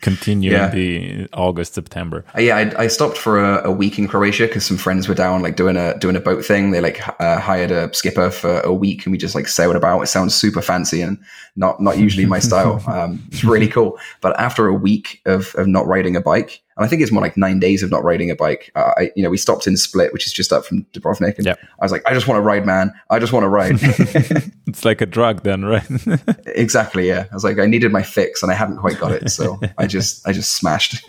[0.01, 0.71] continue Yeah.
[0.71, 2.25] in the August September.
[2.35, 5.13] Uh, yeah, I, I stopped for a, a week in Croatia because some friends were
[5.15, 6.71] down, like doing a doing a boat thing.
[6.71, 10.01] They like uh, hired a skipper for a week, and we just like sailed about.
[10.01, 11.17] It sounds super fancy and
[11.55, 12.83] not not usually my style.
[12.95, 13.97] Um, it's really cool.
[14.21, 17.21] But after a week of of not riding a bike, and I think it's more
[17.21, 18.71] like nine days of not riding a bike.
[18.75, 21.45] Uh, I, you know, we stopped in Split, which is just up from Dubrovnik, and
[21.45, 21.59] Yep.
[21.79, 22.91] I was like, I just want to ride, man.
[23.09, 23.79] I just want to ride.
[24.67, 25.87] It's like a drug, then, right?
[26.47, 27.07] exactly.
[27.07, 29.57] Yeah, I was like, I needed my fix, and I hadn't quite got it, so
[29.77, 31.01] I just I just smashed.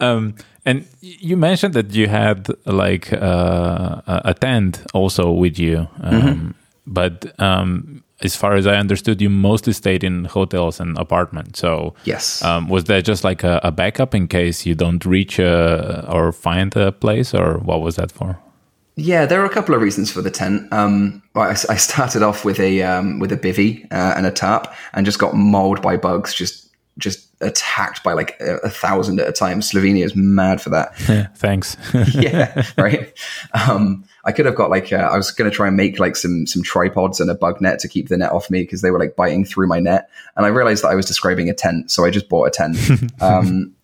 [0.00, 5.88] um, and you mentioned that you had like uh, a a tent also with you,
[6.00, 6.50] um, Mm-hmm.
[6.86, 11.60] but um, as far as I understood, you mostly stayed in hotels and apartments.
[11.60, 12.42] So yes.
[12.42, 16.32] Um, was that just like a, a backup in case you don't reach uh, or
[16.32, 18.38] find a place, or what was that for?
[18.96, 20.72] Yeah, there are a couple of reasons for the tent.
[20.72, 24.72] Um, I, I started off with a um, with a bivy uh, and a tarp,
[24.92, 26.34] and just got mauled by bugs.
[26.34, 29.60] Just just attacked by like a, a thousand at a time.
[29.60, 30.96] Slovenia is mad for that.
[31.36, 31.76] Thanks.
[32.14, 33.16] yeah, right.
[34.28, 36.46] I could have got like uh, I was going to try and make like some
[36.46, 38.98] some tripods and a bug net to keep the net off me because they were
[38.98, 42.04] like biting through my net, and I realized that I was describing a tent, so
[42.04, 42.76] I just bought a tent.
[43.22, 43.74] um,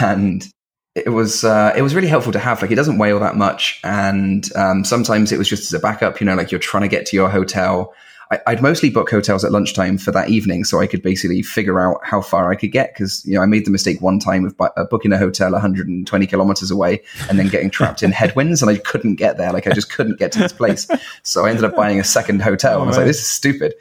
[0.00, 0.46] and
[0.94, 2.60] it was uh, it was really helpful to have.
[2.60, 5.78] Like it doesn't weigh all that much, and um, sometimes it was just as a
[5.78, 6.20] backup.
[6.20, 7.94] You know, like you're trying to get to your hotel.
[8.30, 11.80] I, I'd mostly book hotels at lunchtime for that evening, so I could basically figure
[11.80, 12.92] out how far I could get.
[12.92, 15.52] Because you know, I made the mistake one time of bu- uh, booking a hotel
[15.52, 19.52] 120 kilometers away and then getting trapped in headwinds, and I couldn't get there.
[19.52, 20.88] Like I just couldn't get to this place.
[21.22, 22.74] So I ended up buying a second hotel.
[22.74, 23.74] and I was like, this is stupid.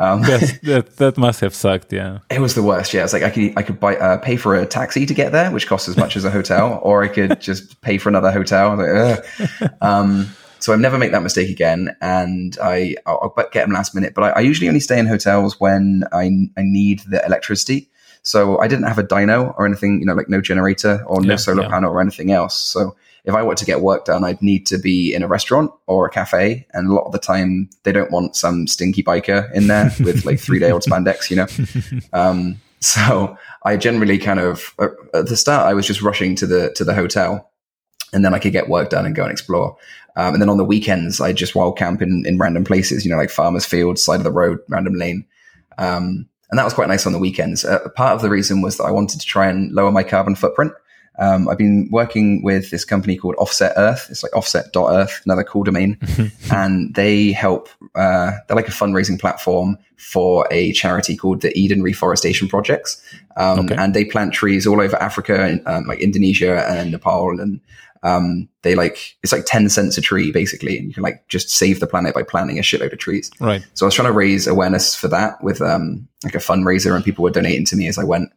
[0.00, 1.92] Um, that that must have sucked.
[1.92, 2.20] Yeah.
[2.30, 2.94] it was the worst.
[2.94, 5.32] Yeah, it's like I could I could buy uh, pay for a taxi to get
[5.32, 8.32] there, which costs as much as a hotel, or I could just pay for another
[8.32, 8.76] hotel.
[8.76, 9.24] Like,
[9.82, 13.94] um, so I've never make that mistake again, and I I'll, I'll get them last
[13.94, 14.14] minute.
[14.14, 16.24] But I, I usually only stay in hotels when I
[16.56, 17.88] I need the electricity.
[18.22, 21.30] So I didn't have a dyno or anything, you know, like no generator or no
[21.32, 21.70] Yeah, solar yeah.
[21.70, 22.54] panel or anything else.
[22.54, 22.94] So
[23.24, 26.06] if I want to get work done, I'd need to be in a restaurant or
[26.06, 26.66] a cafe.
[26.74, 30.26] And a lot of the time, they don't want some stinky biker in there with
[30.26, 31.46] like three day old spandex, you know?
[32.12, 34.74] Um, so I generally kind of,
[35.14, 37.50] at the start, I was just rushing to the, to the hotel
[38.12, 39.76] and then I could get work done and go and explore.
[40.16, 43.10] Um, and then on the weekends, I just wild camp in, in random places, you
[43.10, 45.24] know, like farmers fields, side of the road, random lane.
[45.78, 47.64] Um, and that was quite nice on the weekends.
[47.64, 50.34] Uh, part of the reason was that I wanted to try and lower my carbon
[50.34, 50.72] footprint.
[51.18, 54.08] Um, I've been working with this company called Offset Earth.
[54.10, 55.98] It's like offset.earth, another cool domain.
[56.52, 61.82] and they help, uh, they're like a fundraising platform for a charity called the Eden
[61.82, 63.02] Reforestation Projects.
[63.36, 63.76] Um, Okay.
[63.76, 67.38] And they plant trees all over Africa, and, um, like Indonesia and Nepal.
[67.38, 67.60] And
[68.02, 70.78] um, they like, it's like 10 cents a tree, basically.
[70.78, 73.30] And you can like just save the planet by planting a shitload of trees.
[73.40, 73.66] Right.
[73.74, 77.04] So I was trying to raise awareness for that with um, like a fundraiser, and
[77.04, 78.30] people were donating to me as I went.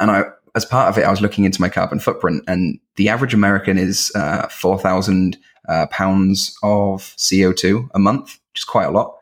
[0.00, 0.24] And I,
[0.54, 3.78] as part of it, I was looking into my carbon footprint, and the average American
[3.78, 8.90] is uh, four thousand uh, pounds of CO two a month, which is quite a
[8.90, 9.15] lot.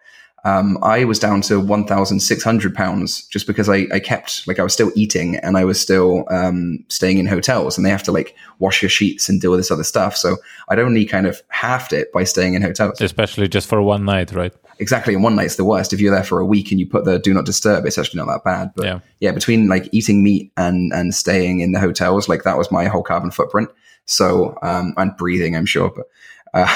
[0.44, 4.74] Um, I was down to 1,600 pounds just because I, I kept, like, I was
[4.74, 8.36] still eating and I was still um, staying in hotels and they have to, like,
[8.58, 10.16] wash your sheets and do all this other stuff.
[10.16, 10.36] So
[10.68, 13.00] I'd only kind of halved it by staying in hotels.
[13.00, 14.52] Especially just for one night, right?
[14.78, 15.14] Exactly.
[15.14, 15.92] And one night's the worst.
[15.92, 18.18] If you're there for a week and you put the do not disturb, it's actually
[18.18, 18.72] not that bad.
[18.74, 19.00] But Yeah.
[19.20, 22.86] yeah, between like eating meat and, and staying in the hotels, like that was my
[22.86, 23.70] whole carbon footprint.
[24.06, 26.06] So, um, and breathing, I'm sure, but,
[26.52, 26.66] uh,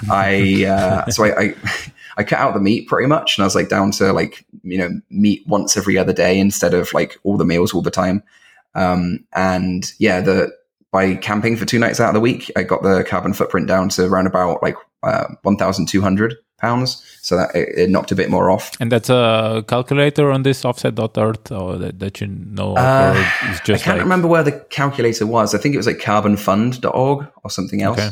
[0.10, 1.54] I, uh, so I, I,
[2.18, 4.76] I cut out the meat pretty much and I was like down to like, you
[4.76, 8.22] know, meat once every other day instead of like all the meals all the time.
[8.74, 10.52] Um, and yeah, the,
[10.90, 13.88] by camping for two nights out of the week, I got the carbon footprint down
[13.90, 17.04] to around about like uh, 1,200 pounds.
[17.22, 18.72] So that it, it, knocked a bit more off.
[18.80, 23.86] And that's a calculator on this offset.earth or that, that you know uh, I can't
[23.86, 24.00] like...
[24.00, 25.54] remember where the calculator was.
[25.54, 27.98] I think it was like carbonfund.org or something else.
[27.98, 28.10] Okay.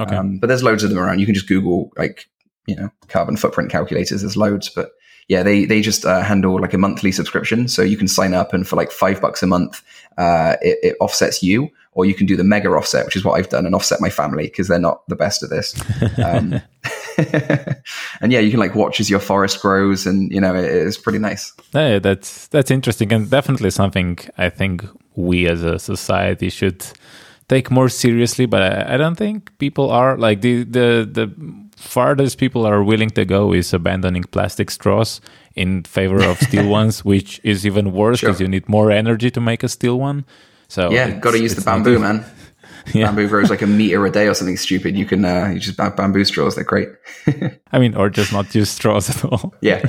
[0.00, 0.16] Okay.
[0.16, 1.18] Um, but there's loads of them around.
[1.18, 2.28] You can just Google like,
[2.68, 4.20] you know, carbon footprint calculators.
[4.20, 4.92] There's loads, but
[5.28, 8.52] yeah, they they just uh, handle like a monthly subscription, so you can sign up
[8.52, 9.82] and for like five bucks a month,
[10.16, 13.38] uh, it, it, offsets you, or you can do the mega offset, which is what
[13.38, 15.74] I've done, and offset my family because they're not the best at this.
[16.24, 16.60] Um,
[18.20, 20.96] and yeah, you can like watch as your forest grows, and you know it is
[20.96, 21.52] pretty nice.
[21.74, 26.86] Yeah, that's that's interesting, and definitely something I think we as a society should
[27.48, 28.46] take more seriously.
[28.46, 33.10] But I, I don't think people are like the the the farthest people are willing
[33.10, 35.20] to go is abandoning plastic straws
[35.54, 38.44] in favor of steel ones, which is even worse because sure.
[38.44, 40.24] you need more energy to make a steel one.
[40.68, 42.24] So yeah, got to use the bamboo, man.
[42.94, 43.06] yeah.
[43.06, 44.96] Bamboo grows like a meter a day or something stupid.
[44.96, 46.88] You can uh, you just buy bamboo straws; they're great.
[47.72, 49.54] I mean, or just not use straws at all.
[49.60, 49.80] Yeah.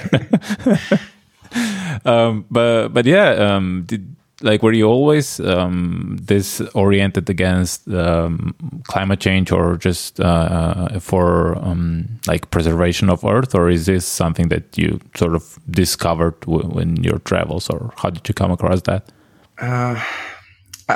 [2.06, 8.56] um, but but yeah, um, did, like were you always um, this oriented against um,
[8.88, 13.54] climate change or just uh, for um, like preservation of earth?
[13.54, 18.28] Or is this something that you sort of discovered in your travels or how did
[18.28, 19.12] you come across that?
[19.58, 20.02] Uh,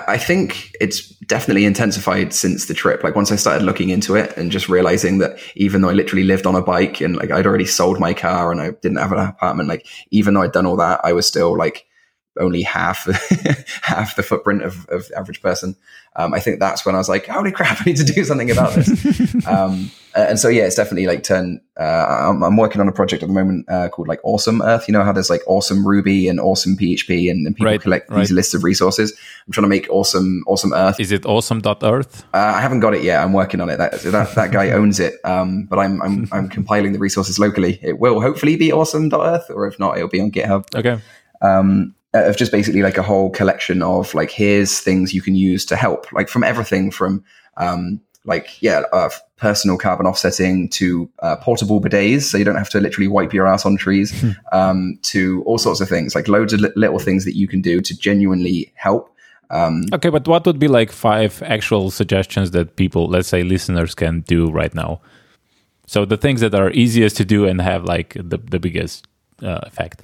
[0.07, 3.03] i think it's definitely intensified since the trip.
[3.03, 6.23] Like once i started looking into it and just realizing that even though i literally
[6.23, 9.11] lived on a bike and like i'd already sold my car and i didn't have
[9.11, 11.85] an apartment like even though i'd done all that i was still like
[12.39, 13.05] only half
[13.81, 15.75] half the footprint of, of the average person.
[16.15, 18.51] Um, I think that's when I was like, holy crap, I need to do something
[18.51, 19.45] about this.
[19.47, 21.59] um, and so yeah, it's definitely like turn.
[21.79, 24.87] Uh, I'm, I'm, working on a project at the moment uh, called like Awesome Earth.
[24.87, 28.11] You know how there's like Awesome Ruby and Awesome PHP, and, and people right, collect
[28.11, 28.19] right.
[28.19, 29.11] these lists of resources.
[29.47, 30.99] I'm trying to make Awesome Awesome Earth.
[30.99, 32.25] Is it Awesome.earth?
[32.31, 33.23] Uh, I haven't got it yet.
[33.23, 33.77] I'm working on it.
[33.77, 35.15] That that, that guy owns it.
[35.23, 37.79] Um, but I'm I'm I'm compiling the resources locally.
[37.81, 40.75] It will hopefully be Awesome.earth, or if not, it'll be on GitHub.
[40.75, 41.01] Okay.
[41.41, 45.35] Um, uh, of just basically like a whole collection of like here's things you can
[45.35, 47.23] use to help like from everything from
[47.57, 52.69] um, like yeah uh, personal carbon offsetting to uh, portable bidets so you don't have
[52.69, 54.31] to literally wipe your ass on trees hmm.
[54.51, 57.61] um, to all sorts of things like loads of li- little things that you can
[57.61, 59.09] do to genuinely help
[59.49, 63.93] um, okay but what would be like five actual suggestions that people let's say listeners
[63.93, 65.01] can do right now?
[65.85, 69.05] So the things that are easiest to do and have like the, the biggest
[69.43, 70.03] uh, effect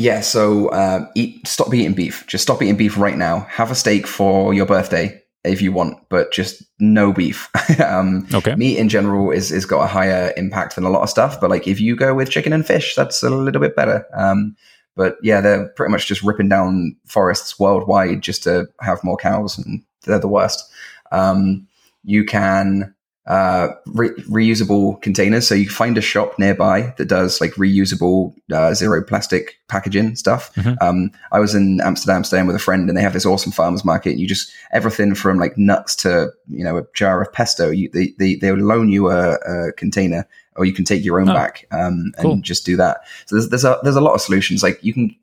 [0.00, 1.46] yeah, so uh, eat.
[1.46, 2.26] Stop eating beef.
[2.26, 3.40] Just stop eating beef right now.
[3.50, 7.50] Have a steak for your birthday if you want, but just no beef.
[7.84, 8.54] um, okay.
[8.54, 11.50] Meat in general is is got a higher impact than a lot of stuff, but
[11.50, 14.06] like if you go with chicken and fish, that's a little bit better.
[14.14, 14.56] Um,
[14.96, 19.58] but yeah, they're pretty much just ripping down forests worldwide just to have more cows,
[19.58, 20.70] and they're the worst.
[21.12, 21.68] Um,
[22.04, 22.94] you can
[23.26, 25.46] uh, re- reusable containers.
[25.46, 30.52] So you find a shop nearby that does like reusable uh, zero plastic packaging stuff.
[30.54, 30.74] Mm-hmm.
[30.80, 33.84] Um, I was in Amsterdam staying with a friend, and they have this awesome farmers
[33.84, 34.10] market.
[34.10, 37.70] And you just everything from like nuts to you know a jar of pesto.
[37.70, 41.28] You, they they they'll loan you a, a container, or you can take your own
[41.28, 42.36] oh, back um, and cool.
[42.40, 43.02] just do that.
[43.26, 44.62] So there's there's a there's a lot of solutions.
[44.62, 45.14] Like you can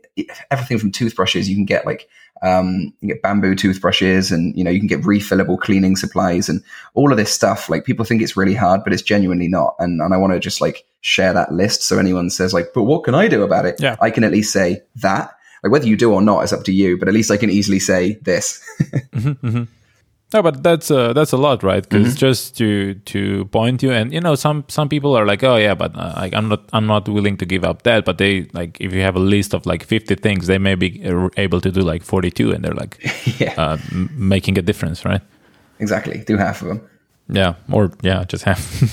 [0.52, 1.50] everything from toothbrushes.
[1.50, 2.08] You can get like
[2.42, 6.64] um, you get bamboo toothbrushes and, you know, you can get refillable cleaning supplies and
[6.94, 7.70] all of this stuff.
[7.70, 9.76] Like people think it's really hard, but it's genuinely not.
[9.80, 11.84] And, and I want to just like share that list.
[11.84, 13.76] So anyone says like, but what can I do about it?
[13.80, 13.96] Yeah.
[14.02, 15.32] I can at least say that
[15.64, 17.50] like whether you do or not is up to you, but at least I can
[17.50, 18.64] easily say this.
[18.82, 19.64] mm-hmm, mm-hmm.
[20.34, 21.88] No, but that's uh, that's a lot, right?
[21.88, 22.18] Because mm-hmm.
[22.18, 25.74] just to to point you, and you know, some some people are like, oh yeah,
[25.74, 28.04] but uh, like, I'm not I'm not willing to give up that.
[28.04, 31.02] But they like if you have a list of like 50 things, they may be
[31.06, 33.00] uh, able to do like 42, and they're like,
[33.40, 33.54] yeah.
[33.58, 33.78] uh,
[34.12, 35.22] making a difference, right?
[35.80, 36.90] Exactly, do half of them.
[37.30, 38.84] Yeah, or yeah, just half.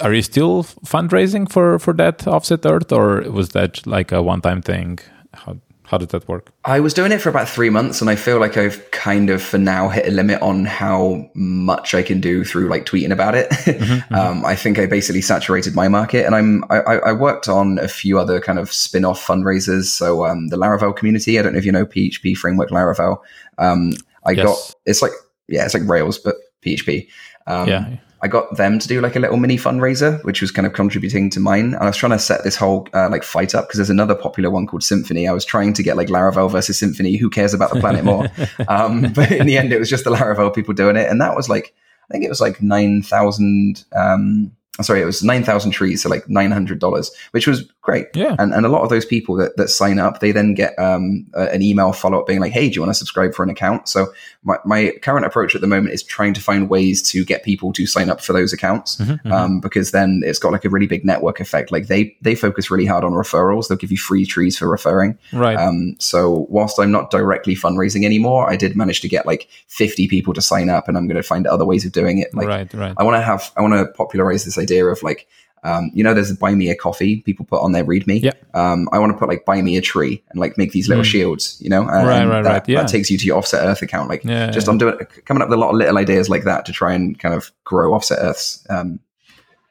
[0.00, 4.40] are you still fundraising for for that offset earth, or was that like a one
[4.40, 4.98] time thing?
[5.32, 6.50] How how did that work?
[6.64, 9.40] I was doing it for about three months, and I feel like I've kind of,
[9.40, 13.34] for now, hit a limit on how much I can do through like tweeting about
[13.34, 13.50] it.
[13.76, 14.14] Mm-hmm, mm-hmm.
[14.14, 17.88] um, I think I basically saturated my market, and I'm I, I, worked on a
[17.88, 19.84] few other kind of spin-off fundraisers.
[19.84, 23.18] So um, the Laravel community, I don't know if you know PHP framework Laravel.
[23.58, 23.92] Um,
[24.24, 24.46] I yes.
[24.46, 25.12] got it's like
[25.48, 27.08] yeah, it's like Rails but PHP.
[27.46, 27.96] Um, yeah.
[28.26, 31.30] I got them to do like a little mini fundraiser, which was kind of contributing
[31.30, 31.74] to mine.
[31.74, 34.16] And I was trying to set this whole uh, like fight up because there's another
[34.16, 35.28] popular one called Symfony.
[35.28, 37.20] I was trying to get like Laravel versus Symfony.
[37.20, 38.26] Who cares about the planet more?
[38.68, 41.36] um, but in the end, it was just the Laravel people doing it, and that
[41.36, 41.72] was like
[42.10, 46.24] I think it was like nine thousand um, sorry, it was 9,000 trees, so like
[46.26, 48.08] $900, which was great.
[48.14, 48.36] Yeah.
[48.38, 51.26] And, and a lot of those people that, that sign up, they then get um,
[51.34, 53.50] a, an email follow up being like, hey, do you want to subscribe for an
[53.50, 53.88] account?
[53.88, 54.08] So
[54.42, 57.72] my, my current approach at the moment is trying to find ways to get people
[57.72, 60.86] to sign up for those accounts Mm-hmm, um, because then it's got like a really
[60.86, 61.70] big network effect.
[61.70, 63.68] Like they, they focus really hard on referrals.
[63.68, 65.18] They'll give you free trees for referring.
[65.32, 65.56] Right.
[65.56, 70.08] Um, so whilst I'm not directly fundraising anymore, I did manage to get like 50
[70.08, 72.34] people to sign up and I'm going to find other ways of doing it.
[72.34, 72.74] Like right.
[72.74, 72.94] Right.
[72.96, 75.26] I want to have, I want to popularize this idea of like,
[75.64, 78.22] um, you know, there's a buy me a coffee people put on their readme.
[78.22, 78.32] Yeah.
[78.54, 81.02] Um, I want to put like buy me a tree and like make these little
[81.04, 81.12] Mm.
[81.12, 82.82] shields, you know, and Right, right, that, right, yeah.
[82.82, 84.08] that takes you to your offset earth account.
[84.08, 84.70] Like Yeah, just yeah.
[84.72, 87.18] I'm doing, coming up with a lot of little ideas like that to try and
[87.18, 89.00] kind of grow offset earth's, um,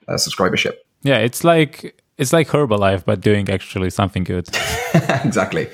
[0.08, 0.74] uh, subscribership.
[1.04, 1.20] Yeah.
[1.20, 4.48] It's like it's like Herbalife, but doing actually something good.
[5.24, 5.68] exactly.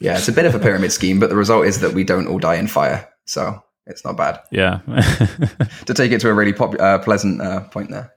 [0.00, 0.16] Yeah.
[0.18, 2.38] It's a bit of a pyramid scheme, but the result is that we don't all
[2.38, 3.08] die in fire.
[3.26, 4.80] So it's not bad Yeah.
[5.86, 8.12] to take it to a really pop- uh, pleasant uh, point there.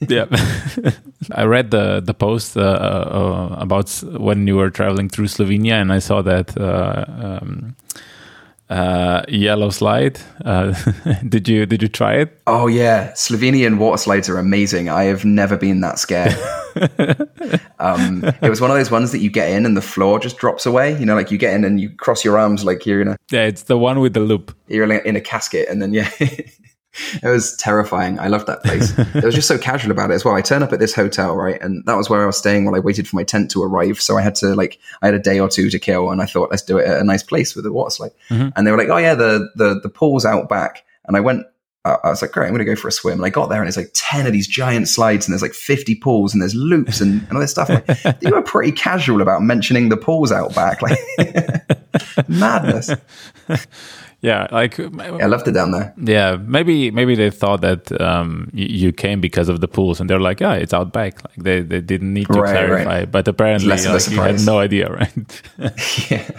[0.00, 0.26] Yeah.
[1.32, 5.92] I read the the post uh, uh, about when you were traveling through Slovenia, and
[5.92, 7.04] I saw that uh,
[7.42, 7.76] um,
[8.68, 10.18] uh, yellow slide.
[10.44, 10.74] Uh,
[11.28, 12.40] did you did you try it?
[12.46, 14.88] Oh yeah, Slovenian water slides are amazing.
[14.88, 16.36] I have never been that scared.
[17.78, 20.36] um, it was one of those ones that you get in and the floor just
[20.38, 20.98] drops away.
[20.98, 23.16] You know, like you get in and you cross your arms like you're in a
[23.30, 24.54] Yeah, it's the one with the loop.
[24.68, 26.10] you're in a casket, and then yeah.
[27.22, 28.18] It was terrifying.
[28.18, 28.96] I loved that place.
[28.98, 30.34] it was just so casual about it as well.
[30.34, 31.60] I turn up at this hotel, right?
[31.60, 34.00] And that was where I was staying while I waited for my tent to arrive.
[34.00, 36.26] So I had to like, I had a day or two to kill and I
[36.26, 38.12] thought, let's do it at a nice place with a water slide.
[38.30, 38.52] Mhm.
[38.56, 40.84] And they were like, oh yeah, the, the, the pool's out back.
[41.06, 41.46] And I went,
[41.84, 43.18] I was like, great, I'm going to go for a swim.
[43.18, 45.54] And I got there and it's like 10 of these giant slides and there's like
[45.54, 47.68] 50 pools and there's loops and, and all this stuff.
[47.68, 50.82] Like, you were pretty casual about mentioning the pools out back.
[50.82, 50.98] Like
[52.28, 52.90] madness.
[54.26, 55.94] Yeah, like I loved it down there.
[56.02, 60.18] yeah, maybe maybe they thought that um, you came because of the pools, and they're
[60.28, 61.22] like, yeah, it's out back.
[61.24, 63.10] Like they, they didn't need to Right, clarify, right.
[63.10, 65.42] but apparently like, you had no idea, right?
[66.10, 66.30] yeah.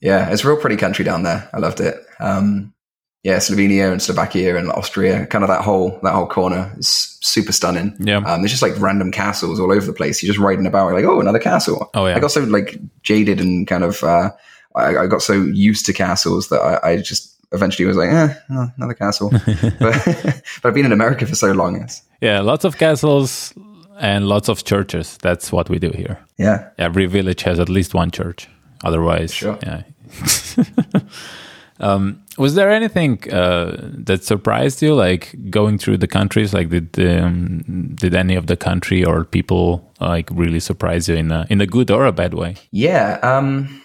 [0.00, 1.48] Yeah, it's real pretty country down there.
[1.52, 1.94] I loved it.
[2.18, 2.74] Um,
[3.22, 7.52] yeah, Slovenia and Slovakia and Austria, kind of that whole that whole corner is super
[7.52, 7.94] stunning.
[8.00, 8.16] yeah.
[8.18, 10.22] Um, there's just like random castles all over the place.
[10.22, 11.88] You're just riding about, like, oh, another castle.
[11.94, 12.16] Oh, yeah.
[12.16, 14.30] I got so like jaded and kind of, uh,
[14.74, 18.34] I, I got so used to castles that I, I just eventually was like, eh,
[18.50, 19.30] oh, another castle.
[19.78, 21.82] but, but I've been in America for so long.
[21.82, 23.52] It's, yeah, lots of castles
[24.00, 25.18] and lots of churches.
[25.18, 26.18] That's what we do here.
[26.38, 26.70] yeah.
[26.78, 28.48] Every village has at least one church.
[28.84, 29.58] Otherwise, Sure.
[29.62, 29.82] yeah.
[31.80, 36.54] um, was there anything uh, that surprised you, like going through the countries?
[36.54, 41.30] Like, did um, did any of the country or people like really surprise you in
[41.32, 42.56] a in a good or a bad way?
[42.70, 43.18] Yeah.
[43.22, 43.81] Um,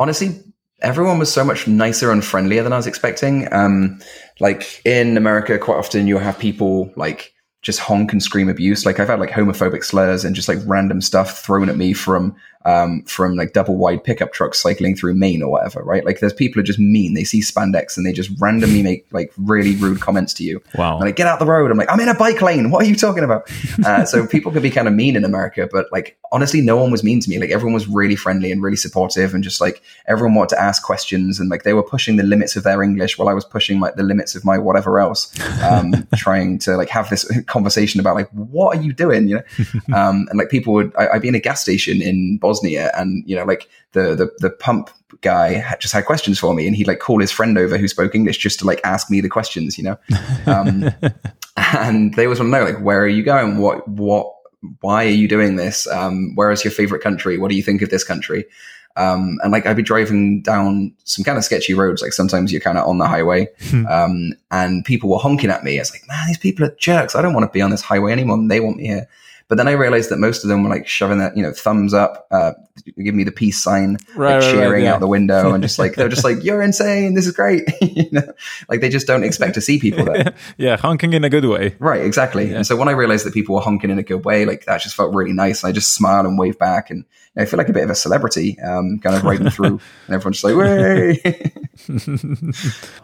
[0.00, 0.42] honestly,
[0.80, 3.52] everyone was so much nicer and friendlier than I was expecting.
[3.52, 4.00] Um,
[4.40, 7.32] like in America, quite often you'll have people like
[7.62, 8.86] just honk and scream abuse.
[8.86, 12.34] Like I've had like homophobic slurs and just like random stuff thrown at me from
[12.64, 15.82] um, from like double wide pickup trucks cycling through Maine or whatever.
[15.82, 16.04] Right?
[16.04, 17.14] Like there's people who are just mean.
[17.14, 20.62] They see spandex and they just randomly make like really rude comments to you.
[20.74, 20.96] Wow.
[20.96, 21.70] And like, get out the road.
[21.70, 22.70] I'm like, I'm in a bike lane.
[22.70, 23.50] What are you talking about?
[23.84, 26.90] Uh, so people can be kind of mean in America, but like, honestly, no one
[26.90, 27.38] was mean to me.
[27.38, 30.82] Like, everyone was really friendly and really supportive, and just like everyone wanted to ask
[30.82, 33.80] questions, and like they were pushing the limits of their English while I was pushing
[33.80, 35.32] like the limits of my whatever else,
[35.62, 39.28] um, trying to like have this conversation about like, what are you doing?
[39.28, 40.92] You know, um, and like people would.
[40.96, 44.30] I, I'd be in a gas station in Bosnia, and you know, like the the
[44.38, 44.90] the pump
[45.20, 47.86] guy had, just had questions for me, and he'd like call his friend over who
[47.86, 49.78] spoke English just to like ask me the questions.
[49.78, 49.98] You know.
[50.46, 50.90] Um,
[51.78, 53.58] and they always want to know like where are you going?
[53.58, 54.34] What what
[54.80, 55.86] why are you doing this?
[55.86, 57.38] Um where is your favorite country?
[57.38, 58.44] What do you think of this country?
[58.96, 62.60] Um and like i'd be driving down some kind of sketchy roads like sometimes you're
[62.60, 63.46] kind of on the highway
[63.88, 65.78] um and people were honking at me.
[65.78, 67.14] I was like man these people are jerks.
[67.14, 68.38] I don't want to be on this highway anymore.
[68.48, 69.06] They want me here
[69.50, 71.92] but then I realized that most of them were like shoving that, you know, thumbs
[71.92, 72.52] up, uh,
[72.96, 74.94] give me the peace sign, Right, like right, cheering right, yeah.
[74.94, 77.14] out the window, and just like they're just like, "You're insane!
[77.14, 78.32] This is great!" you know,
[78.68, 80.34] like they just don't expect to see people there.
[80.56, 81.74] yeah, honking in a good way.
[81.80, 82.54] Right, exactly.
[82.54, 84.80] And so when I realized that people were honking in a good way, like that
[84.82, 85.64] just felt really nice.
[85.64, 87.82] And I just smile and wave back, and you know, I feel like a bit
[87.82, 91.52] of a celebrity, um, kind of riding through, and everyone's just like, "Way!"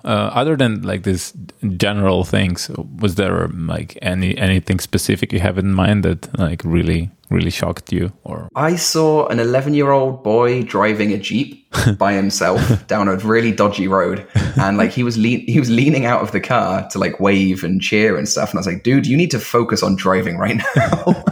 [0.05, 1.33] Uh, other than like this
[1.77, 2.71] general things,
[3.01, 7.93] was there like any anything specific you have in mind that like really really shocked
[7.93, 11.67] you or I saw an 11 year old boy driving a jeep
[11.99, 14.27] by himself down a really dodgy road,
[14.57, 17.65] and like he was le- he was leaning out of the car to like wave
[17.65, 20.39] and cheer and stuff, and I was like, "Dude, you need to focus on driving
[20.39, 21.25] right now."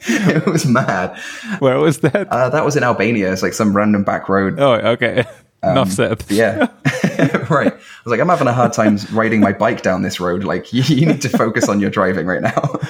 [0.06, 1.16] it was mad.
[1.60, 2.28] where was that?
[2.28, 3.32] Uh, that was in Albania.
[3.32, 4.58] It's like some random back road.
[4.58, 5.24] oh, okay.
[5.62, 6.22] Enough said.
[6.28, 6.68] Yeah.
[7.48, 7.72] right.
[7.72, 10.44] I was like, I'm having a hard time riding my bike down this road.
[10.44, 12.80] Like, you, you need to focus on your driving right now.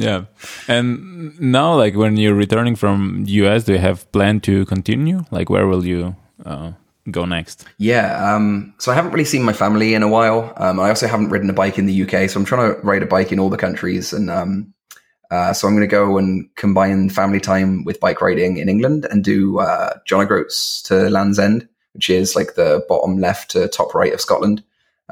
[0.00, 0.24] Yeah.
[0.68, 5.24] And now, like, when you're returning from US, do you have plan to continue?
[5.30, 6.72] Like, where will you uh,
[7.10, 7.66] go next?
[7.78, 8.34] Yeah.
[8.34, 10.52] Um, so I haven't really seen my family in a while.
[10.56, 12.30] Um, I also haven't ridden a bike in the UK.
[12.30, 14.12] So I'm trying to ride a bike in all the countries.
[14.12, 14.72] And um,
[15.30, 19.06] uh, so I'm going to go and combine family time with bike riding in England
[19.10, 23.68] and do uh, John O'Groats to Land's End, which is like the bottom left to
[23.68, 24.64] top right of Scotland.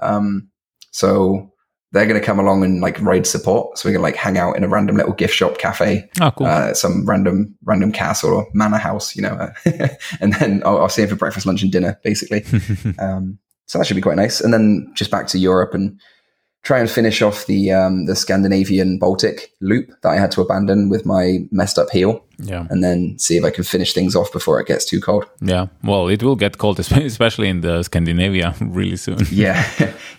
[0.02, 0.48] Um,
[0.90, 1.52] so
[1.92, 3.78] they're going to come along and like ride support.
[3.78, 6.30] So we're going to like hang out in a random little gift shop cafe, oh,
[6.32, 6.46] cool.
[6.46, 9.50] uh, some random random castle or manor house, you know,
[10.20, 12.44] and then I'll, I'll see him for breakfast, lunch, and dinner, basically.
[12.98, 14.40] um, so that should be quite nice.
[14.40, 15.98] And then just back to Europe and
[16.68, 20.90] try and finish off the um, the Scandinavian Baltic loop that I had to abandon
[20.90, 22.22] with my messed up heel.
[22.40, 22.66] Yeah.
[22.68, 25.24] And then see if I can finish things off before it gets too cold.
[25.40, 25.68] Yeah.
[25.82, 26.78] Well, it will get cold,
[27.12, 29.18] especially in the Scandinavia really soon.
[29.30, 29.64] yeah.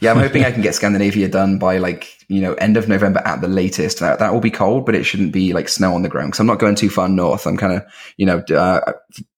[0.01, 0.11] Yeah.
[0.11, 3.41] I'm hoping I can get Scandinavia done by like, you know, end of November at
[3.41, 3.99] the latest.
[3.99, 6.39] That, that will be cold, but it shouldn't be like snow on the ground because
[6.39, 7.45] I'm not going too far north.
[7.45, 7.83] I'm kind of,
[8.17, 8.91] you know, uh,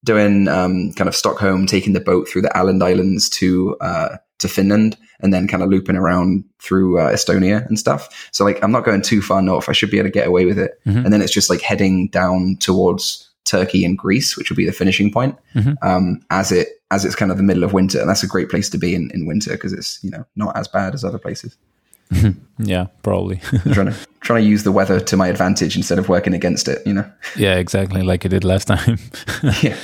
[0.06, 4.48] doing um, kind of Stockholm, taking the boat through the Åland Islands to, uh, to
[4.48, 8.30] Finland and then kind of looping around through uh, Estonia and stuff.
[8.32, 9.70] So like I'm not going too far north.
[9.70, 10.80] I should be able to get away with it.
[10.86, 11.06] Mm-hmm.
[11.06, 14.72] And then it's just like heading down towards Turkey and Greece, which will be the
[14.72, 15.74] finishing point mm-hmm.
[15.82, 18.00] um, as it as it's kind of the middle of winter.
[18.00, 20.56] And that's a great place to be in, in winter because it's you know not
[20.58, 21.58] as bad as other places.
[22.60, 23.38] yeah, probably.
[23.74, 26.86] trying to trying to use the weather to my advantage instead of working against it.
[26.86, 27.12] You know.
[27.36, 29.00] Yeah, exactly, like I did last time.
[29.62, 29.78] yeah.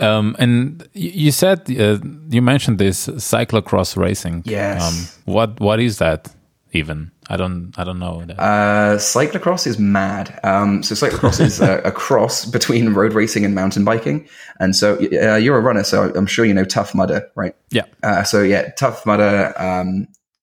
[0.00, 1.98] Um, and you said uh,
[2.28, 4.42] you mentioned this cyclocross racing.
[4.46, 4.82] Yes.
[4.82, 6.34] Um, what what is that
[6.72, 7.10] even?
[7.28, 8.24] I don't I don't know.
[8.24, 8.40] That.
[8.40, 10.38] Uh, cyclocross is mad.
[10.42, 14.28] Um, so cyclocross is a, a, cross between road racing and mountain biking.
[14.58, 17.54] And so uh, you're a runner, so I'm sure you know Tough Mudder, right?
[17.70, 17.84] Yeah.
[18.02, 19.54] Uh, so yeah, Tough Mudder.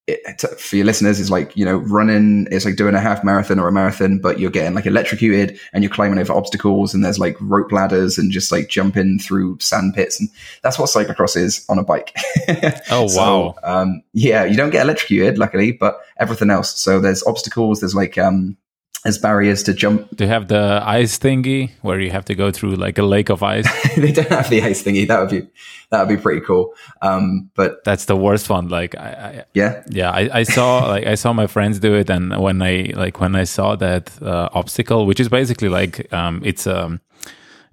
[0.08, 3.58] It, for your listeners is like you know running it's like doing a half marathon
[3.58, 7.18] or a marathon but you're getting like electrocuted and you're climbing over obstacles and there's
[7.18, 10.18] like rope ladders and just like jumping through sand pits.
[10.18, 10.30] And
[10.62, 12.16] that's what cyclocross is on a bike.
[12.90, 13.06] Oh wow.
[13.08, 16.78] so, um, yeah you don't get electrocuted luckily but everything else.
[16.78, 18.56] So there's obstacles there's like um,
[19.04, 20.08] as barriers to jump.
[20.20, 23.42] You have the ice thingy where you have to go through like a lake of
[23.42, 23.66] ice?
[23.96, 25.06] they don't have the ice thingy.
[25.06, 25.48] That would be
[25.90, 26.74] that would be pretty cool.
[27.00, 28.68] Um, but that's the worst one.
[28.68, 30.10] Like, I, I yeah, yeah.
[30.10, 33.36] I, I saw like I saw my friends do it, and when I like when
[33.36, 37.00] I saw that uh, obstacle, which is basically like um, it's um.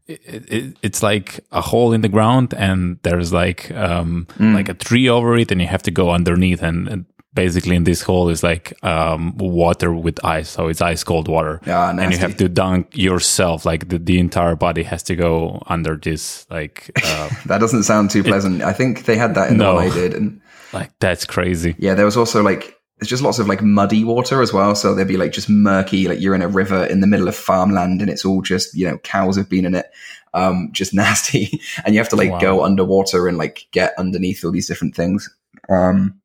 [0.08, 0.22] It,
[0.52, 4.54] it, it's like a hole in the ground and there's like um mm.
[4.54, 7.06] like a tree over it and you have to go underneath and, and
[7.36, 10.50] basically in this hole is like um, water with ice.
[10.50, 11.62] So it's ice cold water.
[11.68, 15.62] Yeah, and you have to dunk yourself like the, the entire body has to go
[15.68, 18.62] under this like uh, that doesn't sound too pleasant.
[18.62, 20.42] It, i think they had that in no, the one i did and
[20.74, 21.76] like that's crazy.
[21.78, 24.74] Yeah there was also like there's just lots of like muddy water as well.
[24.74, 27.36] So there'd be like just murky like you're in a river in the middle of
[27.36, 29.88] farmland and it's all just you know cows have been in it
[30.36, 31.60] um, just nasty.
[31.84, 32.40] And you have to like wow.
[32.40, 35.34] go underwater and like get underneath all these different things.
[35.70, 36.22] Um,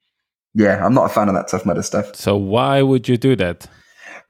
[0.54, 2.14] yeah, I'm not a fan of that tough mudder stuff.
[2.16, 3.68] So why would you do that?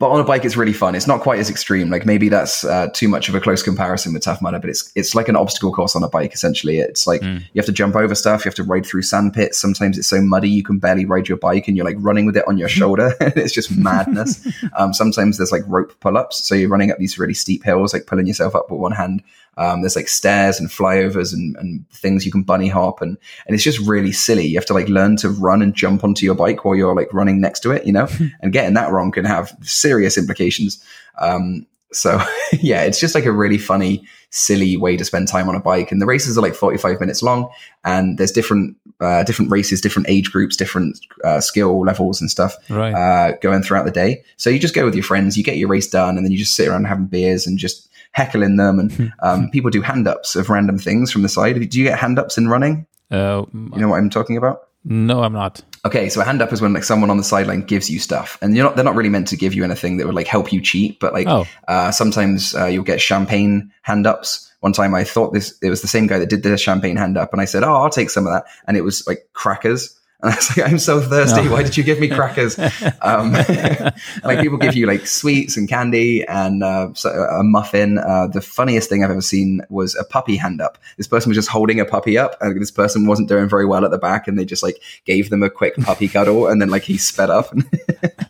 [0.00, 0.94] But on a bike, it's really fun.
[0.94, 1.90] It's not quite as extreme.
[1.90, 4.90] Like maybe that's uh, too much of a close comparison with Tough Mudder, but it's
[4.94, 6.32] it's like an obstacle course on a bike.
[6.32, 7.38] Essentially, it's like mm.
[7.38, 8.42] you have to jump over stuff.
[8.42, 9.58] You have to ride through sand pits.
[9.58, 12.34] Sometimes it's so muddy you can barely ride your bike, and you're like running with
[12.34, 13.14] it on your shoulder.
[13.20, 14.48] it's just madness.
[14.78, 17.92] um, sometimes there's like rope pull ups, so you're running up these really steep hills,
[17.92, 19.22] like pulling yourself up with one hand,
[19.60, 23.54] um, there's like stairs and flyovers and, and things you can bunny hop and and
[23.54, 24.46] it's just really silly.
[24.46, 27.12] You have to like learn to run and jump onto your bike while you're like
[27.12, 28.08] running next to it, you know.
[28.40, 30.82] and getting that wrong can have serious implications.
[31.18, 35.54] Um, so yeah, it's just like a really funny, silly way to spend time on
[35.54, 35.92] a bike.
[35.92, 37.50] And the races are like 45 minutes long
[37.84, 42.54] and there's different, uh, different races, different age groups, different, uh, skill levels and stuff,
[42.70, 42.94] right.
[42.94, 44.24] uh, going throughout the day.
[44.38, 46.38] So you just go with your friends, you get your race done and then you
[46.38, 49.06] just sit around having beers and just heckling them, and hmm.
[49.22, 51.54] um, people do hand ups of random things from the side.
[51.54, 52.86] Do you get hand ups in running?
[53.10, 54.68] Uh, you know what I'm talking about?
[54.84, 55.62] No, I'm not.
[55.84, 58.38] Okay, so a hand up is when like someone on the sideline gives you stuff,
[58.40, 60.52] and you're not they're not really meant to give you anything that would like help
[60.52, 61.46] you cheat, but like oh.
[61.68, 64.50] uh, sometimes uh, you'll get champagne hand ups.
[64.60, 67.18] One time I thought this it was the same guy that did the champagne hand
[67.18, 69.98] up, and I said, "Oh, I'll take some of that," and it was like crackers.
[70.22, 71.42] And I was like, I'm so thirsty.
[71.42, 71.52] No.
[71.52, 72.58] Why did you give me crackers?
[73.02, 73.32] um,
[74.22, 77.98] like people give you like sweets and candy and uh, a muffin.
[77.98, 80.78] Uh, the funniest thing I've ever seen was a puppy hand up.
[80.96, 83.84] This person was just holding a puppy up, and this person wasn't doing very well
[83.84, 86.68] at the back, and they just like gave them a quick puppy cuddle, and then
[86.68, 87.54] like he sped up.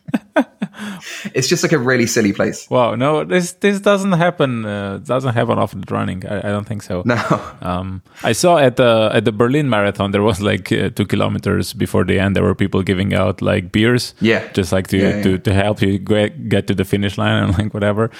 [1.35, 2.69] it's just like a really silly place.
[2.71, 4.65] Wow, no, this this doesn't happen.
[4.65, 6.27] Uh, doesn't happen often running.
[6.27, 7.03] I, I don't think so.
[7.05, 7.17] No.
[7.63, 11.73] Um, I saw at the at the Berlin Marathon there was like uh, two kilometers
[11.75, 12.35] before the end.
[12.37, 14.15] There were people giving out like beers.
[14.21, 14.43] Yeah.
[14.53, 15.37] just like to Yeah, to, yeah.
[15.39, 18.11] to help you get, get to the finish line and like whatever.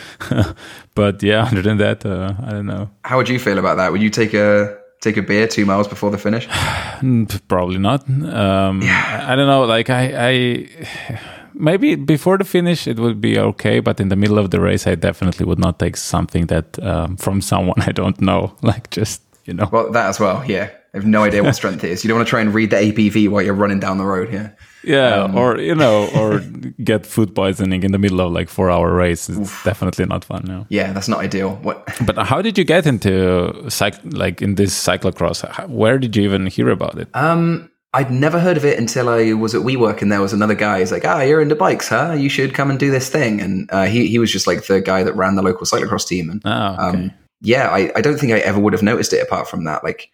[0.95, 2.89] but yeah, other than that, uh, I don't know.
[3.05, 3.93] How would you feel about that?
[3.93, 6.47] Would you take a take a beer two miles before the finish?
[7.49, 8.09] Probably not.
[8.09, 9.65] Um, I, I don't know.
[9.65, 10.69] Like I, I
[11.61, 14.87] maybe before the finish it would be okay, but in the middle of the race,
[14.87, 18.55] I definitely would not take something that um, from someone I don't know.
[18.63, 19.69] Like just you know.
[19.73, 20.45] Well, that as well.
[20.47, 22.05] Yeah, I have no idea what strength is.
[22.05, 24.33] You don't want to try and read the ABV while you're running down the road.
[24.33, 24.51] Yeah.
[24.83, 26.41] Yeah, Um, or you know, or
[26.85, 29.29] get food poisoning in the middle of like four hour race.
[29.29, 30.45] It's definitely not fun.
[30.47, 30.65] No.
[30.71, 31.57] Yeah, that's not ideal.
[31.63, 31.85] What?
[32.07, 35.45] But how did you get into cyc- like in this cyclocross?
[35.69, 37.09] Where did you even hear about it?
[37.13, 40.55] Um, I'd never heard of it until I was at WeWork, and there was another
[40.55, 40.79] guy.
[40.79, 42.13] He's like, "Ah, you're into bikes, huh?
[42.13, 44.81] You should come and do this thing." And uh, he he was just like the
[44.81, 46.31] guy that ran the local cyclocross team.
[46.31, 46.83] And Oh, okay.
[46.99, 47.11] um,
[47.41, 49.83] yeah, I, I don't think I ever would have noticed it apart from that.
[49.83, 50.11] Like,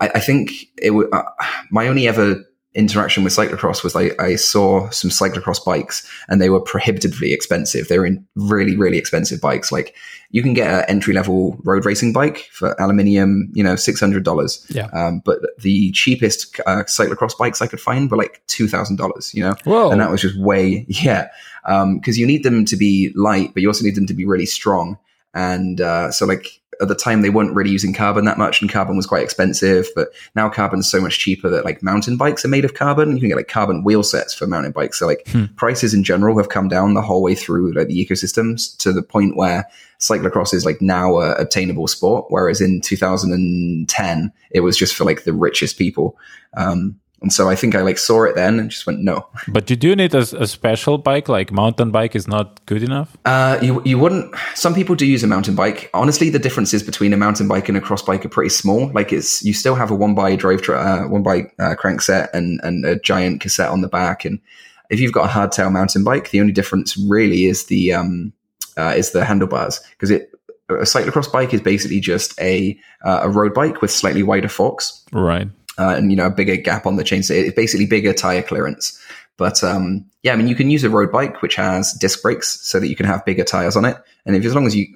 [0.00, 0.50] I, I think
[0.82, 1.12] it would.
[1.12, 1.22] Uh,
[1.70, 2.42] my only ever
[2.74, 7.88] interaction with cyclocross was like I saw some cyclocross bikes, and they were prohibitively expensive.
[7.88, 9.72] They were in really really expensive bikes.
[9.72, 9.94] Like
[10.30, 14.24] you can get an entry level road racing bike for aluminium, you know, six hundred
[14.24, 14.64] dollars.
[14.68, 14.86] Yeah.
[14.92, 19.34] Um, but the cheapest uh, cyclocross bikes I could find were like two thousand dollars.
[19.34, 19.90] You know, Whoa.
[19.90, 21.28] and that was just way yeah
[21.64, 24.46] because you need them to be light but you also need them to be really
[24.46, 24.98] strong
[25.34, 28.70] and uh, so like at the time they weren't really using carbon that much and
[28.70, 32.48] carbon was quite expensive but now carbon's so much cheaper that like mountain bikes are
[32.48, 33.12] made of carbon.
[33.12, 34.98] You can get like carbon wheel sets for mountain bikes.
[34.98, 35.44] So like Hmm.
[35.56, 39.02] prices in general have come down the whole way through like the ecosystems to the
[39.02, 39.66] point where
[39.98, 45.24] cyclocross is like now a obtainable sport whereas in 2010 it was just for like
[45.24, 46.16] the richest people.
[46.56, 49.68] Um, and so I think I like saw it then and just went no But
[49.68, 53.16] you do need a, a special bike, like mountain bike is not good enough.
[53.24, 54.34] Uh, you you wouldn't.
[54.54, 55.90] Some people do use a mountain bike.
[55.92, 58.90] Honestly, the differences between a mountain bike and a cross bike are pretty small.
[58.92, 62.28] Like it's you still have a one by drive, tra- uh, one by uh, crankset
[62.32, 64.24] and and a giant cassette on the back.
[64.24, 64.40] And
[64.88, 68.32] if you've got a hardtail mountain bike, the only difference really is the um
[68.76, 70.32] uh, is the handlebars because it
[70.68, 75.04] a cyclocross bike is basically just a uh, a road bike with slightly wider forks
[75.12, 75.48] Right.
[75.78, 77.22] Uh, and you know a bigger gap on the chain.
[77.22, 78.98] So it's basically bigger tire clearance.
[79.36, 82.60] But um, yeah, I mean, you can use a road bike which has disc brakes
[82.60, 83.96] so that you can have bigger tires on it.
[84.26, 84.86] And if as long as you,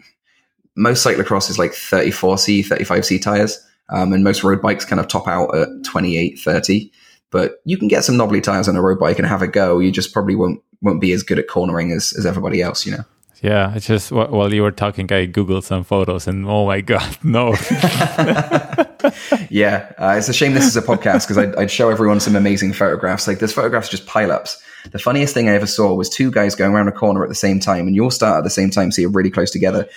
[0.77, 3.59] most cyclocross is like 34C, 35C tires,
[3.89, 6.93] um, and most road bikes kind of top out at 28, 30.
[7.31, 9.79] But you can get some knobbly tires on a road bike and have a go.
[9.79, 12.93] You just probably won't won't be as good at cornering as, as everybody else, you
[12.93, 13.05] know.
[13.43, 17.19] Yeah, it's just while you were talking, I googled some photos, and oh my god,
[17.25, 17.55] no!
[19.51, 22.37] yeah, uh, it's a shame this is a podcast because I'd, I'd show everyone some
[22.37, 23.27] amazing photographs.
[23.27, 24.63] Like, there's photographs just pile ups.
[24.91, 27.35] The funniest thing I ever saw was two guys going around a corner at the
[27.35, 29.89] same time, and you all start at the same time, so you're really close together.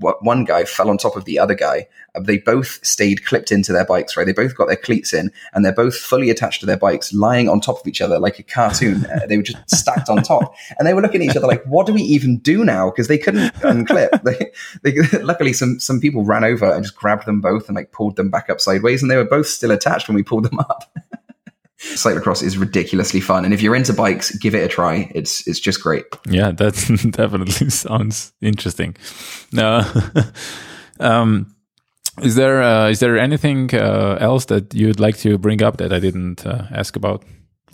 [0.00, 1.86] One guy fell on top of the other guy.
[2.14, 4.26] Uh, They both stayed clipped into their bikes, right?
[4.26, 7.48] They both got their cleats in, and they're both fully attached to their bikes, lying
[7.48, 9.06] on top of each other like a cartoon.
[9.06, 11.62] Uh, they were just stacked on top, and they were looking at each other like,
[11.64, 14.10] "What do we even do now?" Because they couldn't unclip.
[14.24, 17.92] They, they, luckily, some some people ran over and just grabbed them both and like
[17.92, 20.58] pulled them back up sideways, and they were both still attached when we pulled them
[20.58, 20.92] up.
[21.82, 25.10] Cyclocross is ridiculously fun, and if you're into bikes, give it a try.
[25.14, 26.04] It's it's just great.
[26.28, 26.74] yeah, that
[27.16, 28.96] definitely sounds interesting.
[29.52, 29.82] No,
[31.00, 31.54] um,
[32.22, 35.92] is there uh, is there anything uh, else that you'd like to bring up that
[35.92, 37.24] I didn't uh, ask about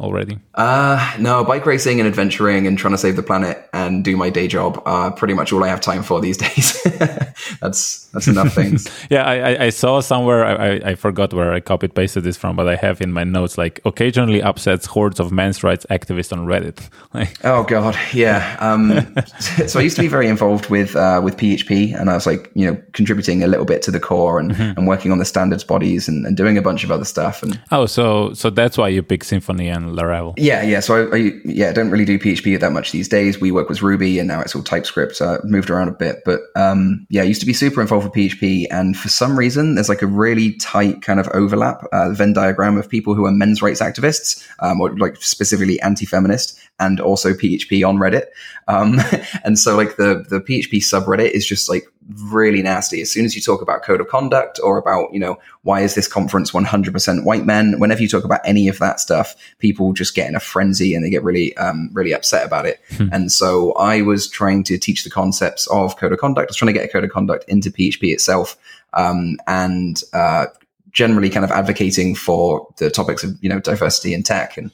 [0.00, 0.38] already?
[0.54, 4.30] Uh, no, bike racing and adventuring and trying to save the planet and do my
[4.30, 6.82] day job are pretty much all I have time for these days.
[7.60, 8.88] that's that's enough things.
[9.10, 12.56] Yeah, I, I, I saw somewhere, I, I, forgot where I copied pasted this from,
[12.56, 16.46] but I have in my notes like occasionally upsets hordes of men's rights activists on
[16.46, 16.88] Reddit.
[17.14, 18.56] Like, Oh god, yeah.
[18.60, 22.26] Um, so I used to be very involved with uh, with PHP, and I was
[22.26, 25.24] like, you know, contributing a little bit to the core and, and working on the
[25.24, 27.42] standards bodies and, and doing a bunch of other stuff.
[27.42, 30.34] And oh, so so that's why you pick Symfony and Laravel.
[30.36, 30.80] yeah, yeah.
[30.80, 33.40] So I, I yeah, I don't really do PHP that much these days.
[33.40, 35.16] We work with Ruby, and now it's all TypeScript.
[35.16, 38.04] So I moved around a bit, but um, yeah, I used to be super involved
[38.04, 42.10] with PHP, and for some reason, there's like a really tight kind of overlap uh,
[42.10, 47.00] Venn diagram of people who are men's rights activists, um, or like specifically anti-feminist, and
[47.00, 48.26] also PHP on Reddit.
[48.68, 49.00] Um,
[49.44, 51.84] and so like the the PHP subreddit is just like
[52.30, 53.00] really nasty.
[53.00, 55.94] As soon as you talk about code of conduct or about you know why is
[55.94, 60.14] this conference 100% white men, whenever you talk about any of that stuff, people just
[60.14, 62.80] get in a frenzy and they get really um, really upset about it.
[63.12, 66.48] And so I was trying to teach the concepts of code of conduct.
[66.48, 68.56] I was trying to get a code of conduct into PHP itself,
[68.94, 70.46] um, and uh,
[70.90, 74.70] generally kind of advocating for the topics of you know diversity in tech and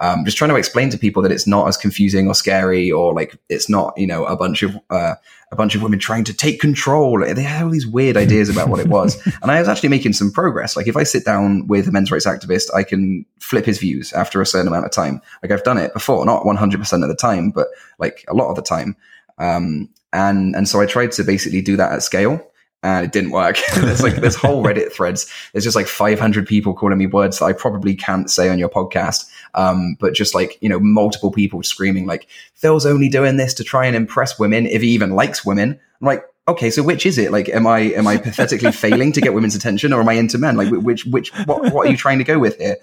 [0.00, 3.14] um, just trying to explain to people that it's not as confusing or scary or
[3.14, 5.14] like it's not you know a bunch of uh,
[5.52, 7.20] a bunch of women trying to take control.
[7.20, 10.14] They had all these weird ideas about what it was, and I was actually making
[10.14, 10.76] some progress.
[10.76, 14.12] Like if I sit down with a men's rights activist, I can flip his views
[14.12, 15.20] after a certain amount of time.
[15.42, 17.68] Like I've done it before, not one hundred percent of the time, but
[17.98, 18.96] like a lot of the time.
[19.38, 22.44] Um, and and so I tried to basically do that at scale
[22.84, 23.58] and it didn't work.
[23.76, 25.28] there's like there's whole Reddit threads.
[25.52, 28.68] There's just like 500 people calling me words that I probably can't say on your
[28.68, 29.24] podcast.
[29.54, 33.64] Um, but just like you know, multiple people screaming like Phil's only doing this to
[33.64, 35.78] try and impress women if he even likes women.
[36.00, 37.32] I'm like, okay, so which is it?
[37.32, 40.38] Like, am I am I pathetically failing to get women's attention, or am I into
[40.38, 40.56] men?
[40.56, 42.76] Like, which which what what are you trying to go with here?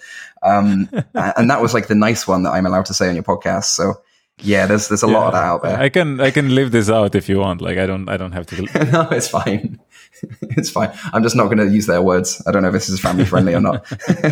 [0.44, 3.24] Um, and that was like the nice one that I'm allowed to say on your
[3.24, 3.66] podcast.
[3.66, 4.02] So
[4.40, 5.80] yeah, there's there's a yeah, lot of that out there.
[5.80, 7.62] I can I can live this out if you want.
[7.62, 8.62] Like I don't I don't have to.
[8.92, 9.80] no, it's fine.
[10.58, 10.92] it's fine.
[11.14, 12.42] I'm just not going to use their words.
[12.48, 13.86] I don't know if this is family friendly or not.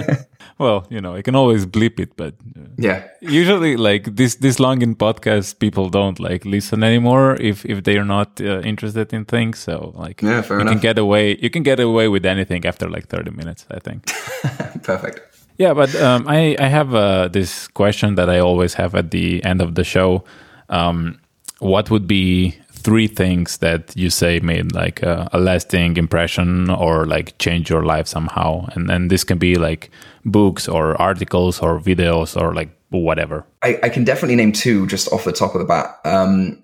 [0.58, 3.08] well, you know, I can always bleep it, but uh, yeah.
[3.22, 7.98] Usually, like this this long in podcast, people don't like listen anymore if if they
[7.98, 9.60] are not uh, interested in things.
[9.60, 10.74] So like, yeah, fair you enough.
[10.74, 11.38] can get away.
[11.42, 13.66] You can get away with anything after like 30 minutes.
[13.72, 14.06] I think.
[14.84, 15.22] Perfect.
[15.58, 19.44] Yeah, but um, I I have uh, this question that I always have at the
[19.44, 20.24] end of the show.
[20.70, 21.20] Um,
[21.60, 27.06] what would be three things that you say made like a, a, lasting impression or
[27.06, 29.92] like change your life somehow and then this can be like
[30.26, 35.12] books or articles or videos or like whatever i, I can definitely name two just
[35.12, 36.62] off the top of the bat um,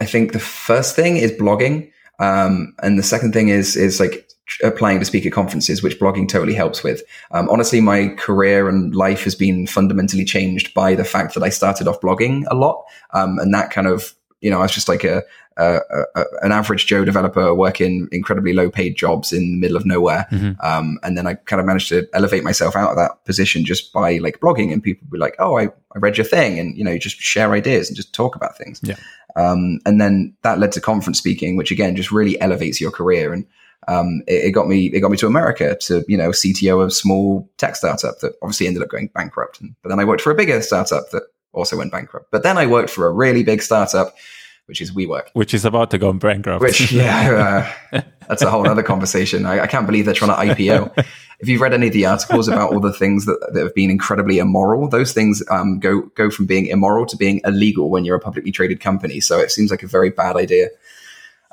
[0.00, 4.26] i think the first thing is blogging um, and the second thing is is like
[4.62, 7.02] applying to speak at conferences, which blogging totally helps with.
[7.32, 11.48] Um, honestly, my career and life has been fundamentally changed by the fact that I
[11.48, 12.84] started off blogging a lot.
[13.12, 15.22] Um, and that kind of, you know, I was just like a,
[15.56, 15.80] a,
[16.14, 20.26] a, an average Joe developer working incredibly low paid jobs in the middle of nowhere.
[20.30, 20.60] Mm-hmm.
[20.64, 23.92] Um, and then I kind of managed to elevate myself out of that position just
[23.92, 26.84] by like blogging and people be like, Oh, I, I read your thing and, you
[26.84, 28.80] know, you just share ideas and just talk about things.
[28.82, 28.96] Yeah.
[29.36, 33.32] Um, and then that led to conference speaking, which again, just really elevates your career.
[33.32, 33.46] And,
[33.88, 36.92] um, it, it, got me it got me to America to you know CTO of
[36.92, 39.60] small tech startup that obviously ended up going bankrupt.
[39.60, 41.22] And, But then I worked for a bigger startup that
[41.52, 42.30] also went bankrupt.
[42.30, 44.14] But then I worked for a really big startup,
[44.66, 46.62] which is WeWork, which is about to go bankrupt.
[46.62, 49.46] Which yeah, uh, that's a whole other conversation.
[49.46, 50.98] I, I, can't believe they're trying to IPO.
[51.40, 53.90] if you've read any of the articles about all the things that, that have been
[53.90, 58.16] incredibly immoral, those things um, go go from being immoral to being illegal when you're
[58.16, 59.20] a publicly traded company.
[59.20, 60.68] So it seems like a very bad idea.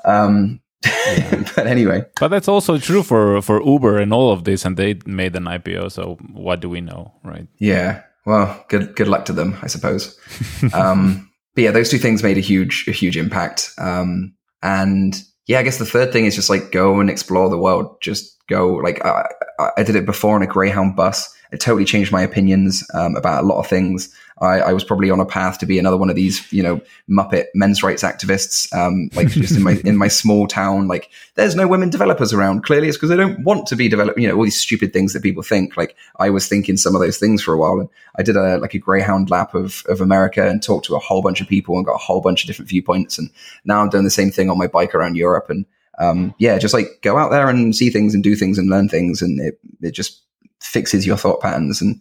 [0.04, 1.44] Um, yeah.
[1.56, 4.98] but anyway, but that's also true for for Uber and all of this, and they
[5.06, 5.92] made an IPO.
[5.92, 7.46] So what do we know, right?
[7.58, 8.02] Yeah.
[8.26, 10.18] Well, good good luck to them, I suppose.
[10.72, 13.70] um, but yeah, those two things made a huge a huge impact.
[13.78, 17.58] Um, and yeah, I guess the third thing is just like go and explore the
[17.58, 18.00] world.
[18.00, 18.68] Just go.
[18.74, 19.28] Like I,
[19.76, 21.34] I did it before on a Greyhound bus.
[21.52, 24.12] It totally changed my opinions um, about a lot of things.
[24.38, 26.80] I, I, was probably on a path to be another one of these, you know,
[27.08, 28.72] Muppet men's rights activists.
[28.76, 32.64] Um, like just in my in my small town, like there's no women developers around.
[32.64, 34.18] Clearly, it's because they don't want to be developed.
[34.18, 35.76] You know, all these stupid things that people think.
[35.76, 38.58] Like I was thinking some of those things for a while, and I did a
[38.58, 41.76] like a Greyhound lap of of America and talked to a whole bunch of people
[41.76, 43.18] and got a whole bunch of different viewpoints.
[43.18, 43.30] And
[43.64, 45.48] now I'm doing the same thing on my bike around Europe.
[45.48, 45.64] And
[46.00, 48.88] um, yeah, just like go out there and see things and do things and learn
[48.88, 50.22] things, and it it just
[50.60, 52.00] fixes your thought patterns and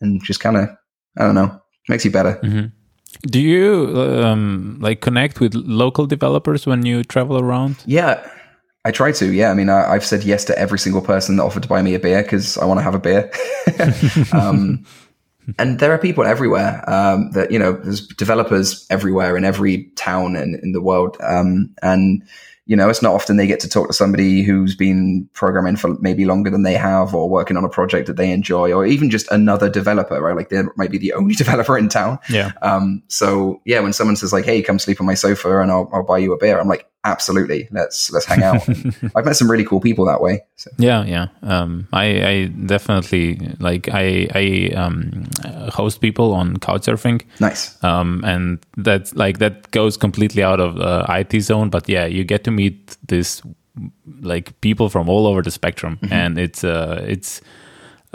[0.00, 0.68] and just kind of
[1.18, 2.38] I don't know makes you better.
[2.42, 2.66] Mm-hmm.
[3.22, 7.76] Do you um, like connect with local developers when you travel around?
[7.86, 8.28] Yeah,
[8.84, 9.32] I try to.
[9.32, 11.80] Yeah, I mean, I, have said yes to every single person that offered to buy
[11.80, 13.30] me a beer because I want to have a beer.
[14.32, 14.84] um,
[15.58, 17.72] and there are people everywhere um, that you know.
[17.72, 22.22] There's developers everywhere in every town in, in the world, um, and
[22.66, 25.98] you know, it's not often they get to talk to somebody who's been programming for
[26.00, 29.10] maybe longer than they have or working on a project that they enjoy or even
[29.10, 30.34] just another developer, right?
[30.34, 32.18] Like they might be the only developer in town.
[32.30, 32.52] Yeah.
[32.62, 35.90] Um, so yeah, when someone says like, Hey, come sleep on my sofa and I'll,
[35.92, 36.58] I'll buy you a beer.
[36.58, 37.68] I'm like, absolutely.
[37.70, 38.68] Let's let's hang out.
[39.14, 40.70] I've met some really cool people that way so.
[40.78, 41.26] yeah yeah.
[41.42, 45.28] Um, i i definitely like i i um,
[45.72, 47.22] host people on couchsurfing.
[47.40, 47.82] Nice.
[47.84, 52.24] Um, and that like that goes completely out of the it zone but yeah you
[52.24, 53.42] get to meet this
[54.20, 55.98] like people from all over the spectrum.
[56.02, 56.12] Mm-hmm.
[56.12, 57.40] and it's uh it's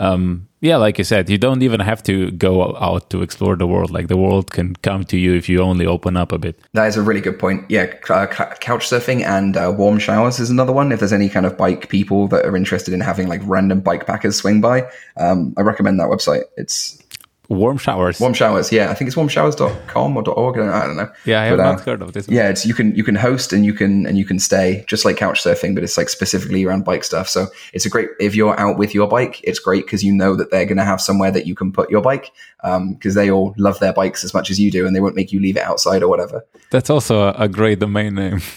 [0.00, 3.66] um, yeah, like I said, you don't even have to go out to explore the
[3.66, 3.90] world.
[3.90, 6.60] Like the world can come to you if you only open up a bit.
[6.74, 7.64] That is a really good point.
[7.70, 10.92] Yeah, uh, couch surfing and uh, warm showers is another one.
[10.92, 14.06] If there's any kind of bike people that are interested in having like random bike
[14.06, 16.44] packers swing by, um, I recommend that website.
[16.58, 17.02] It's
[17.50, 18.18] warm showers.
[18.20, 18.90] Warm showers, yeah.
[18.90, 20.58] I think it's warmshowers.com or .org.
[20.58, 21.10] I don't know.
[21.24, 22.28] Yeah, I have But, uh, not heard of this.
[22.28, 25.04] Yeah, it's you can you can host and you can and you can stay just
[25.04, 27.28] like couch surfing, but it's like specifically around bike stuff.
[27.28, 30.36] So it's a great if you're out with your bike, it's great because you know
[30.36, 32.32] that they're going to have somewhere that you can put your bike
[32.62, 35.32] because they all love their bikes as much as you do, and they won't make
[35.32, 36.44] you leave it outside or whatever.
[36.70, 38.40] That's also a, a great domain name.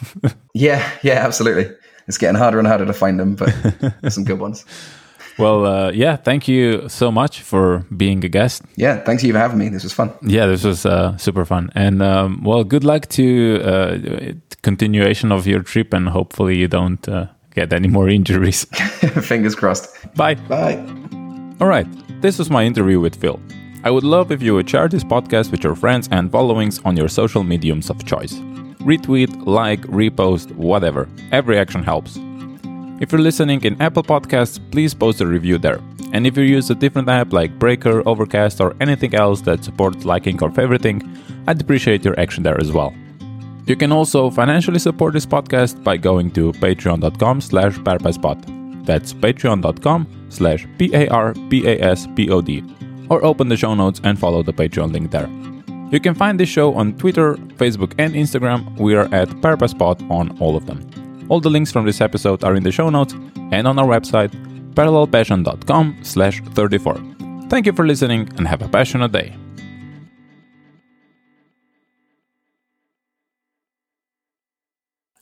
[0.55, 1.75] Yeah, yeah, absolutely.
[2.07, 3.51] It's getting harder and harder to find them, but
[4.09, 4.65] some good ones.
[5.37, 8.63] Well, uh, yeah, thank you so much for being a guest.
[8.75, 9.69] Yeah, thanks you for having me.
[9.69, 10.11] This was fun.
[10.21, 11.71] Yeah, this was uh, super fun.
[11.75, 13.97] And um, well, good luck to uh,
[14.61, 18.65] continuation of your trip, and hopefully you don't uh, get any more injuries.
[19.21, 19.89] Fingers crossed.
[20.15, 20.35] Bye.
[20.35, 20.77] Bye.
[21.61, 21.87] All right,
[22.21, 23.39] this was my interview with Phil.
[23.85, 26.95] I would love if you would share this podcast with your friends and followings on
[26.95, 28.33] your social mediums of choice.
[28.79, 31.09] Retweet, like, repost, whatever.
[31.31, 32.17] Every action helps.
[33.03, 35.81] If you're listening in Apple Podcasts, please post a review there.
[36.13, 40.05] And if you use a different app like Breaker, Overcast, or anything else that supports
[40.05, 41.05] liking or favoriting,
[41.45, 42.93] I'd appreciate your action there as well.
[43.65, 48.85] You can also financially support this podcast by going to patreon.com slash parpaspod.
[48.85, 52.63] That's patreon.com slash P-A-R-P-A-S-P-O-D.
[53.09, 55.29] Or open the show notes and follow the Patreon link there.
[55.91, 58.77] You can find this show on Twitter, Facebook, and Instagram.
[58.77, 60.79] We are at Parpaspod on all of them.
[61.29, 63.13] All the links from this episode are in the show notes
[63.51, 64.31] and on our website,
[64.75, 66.97] parallelpassion.com slash 34.
[67.49, 69.35] Thank you for listening and have a passionate day.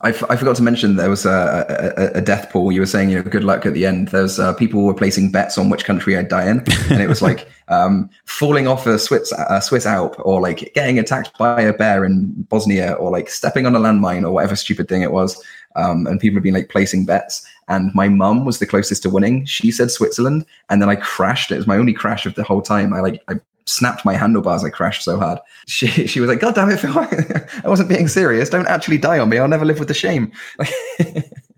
[0.04, 2.72] I, f- I forgot to mention there was a, a, a death pool.
[2.72, 4.08] You were saying, you know, good luck at the end.
[4.08, 7.22] There's uh, people were placing bets on which country I'd die in, and it was
[7.22, 11.74] like um, falling off a Swiss a Swiss Alp, or like getting attacked by a
[11.74, 15.41] bear in Bosnia, or like stepping on a landmine, or whatever stupid thing it was.
[15.76, 17.45] Um, and people have been like placing bets.
[17.67, 19.45] And my mum was the closest to winning.
[19.45, 21.51] She said Switzerland, and then I crashed.
[21.51, 22.93] It was my only crash of the whole time.
[22.93, 24.63] I like I snapped my handlebars.
[24.63, 25.39] I crashed so hard.
[25.67, 26.91] She she was like, "God damn it, Phil!
[27.63, 28.49] I wasn't being serious.
[28.49, 29.38] Don't actually die on me.
[29.38, 30.32] I'll never live with the shame."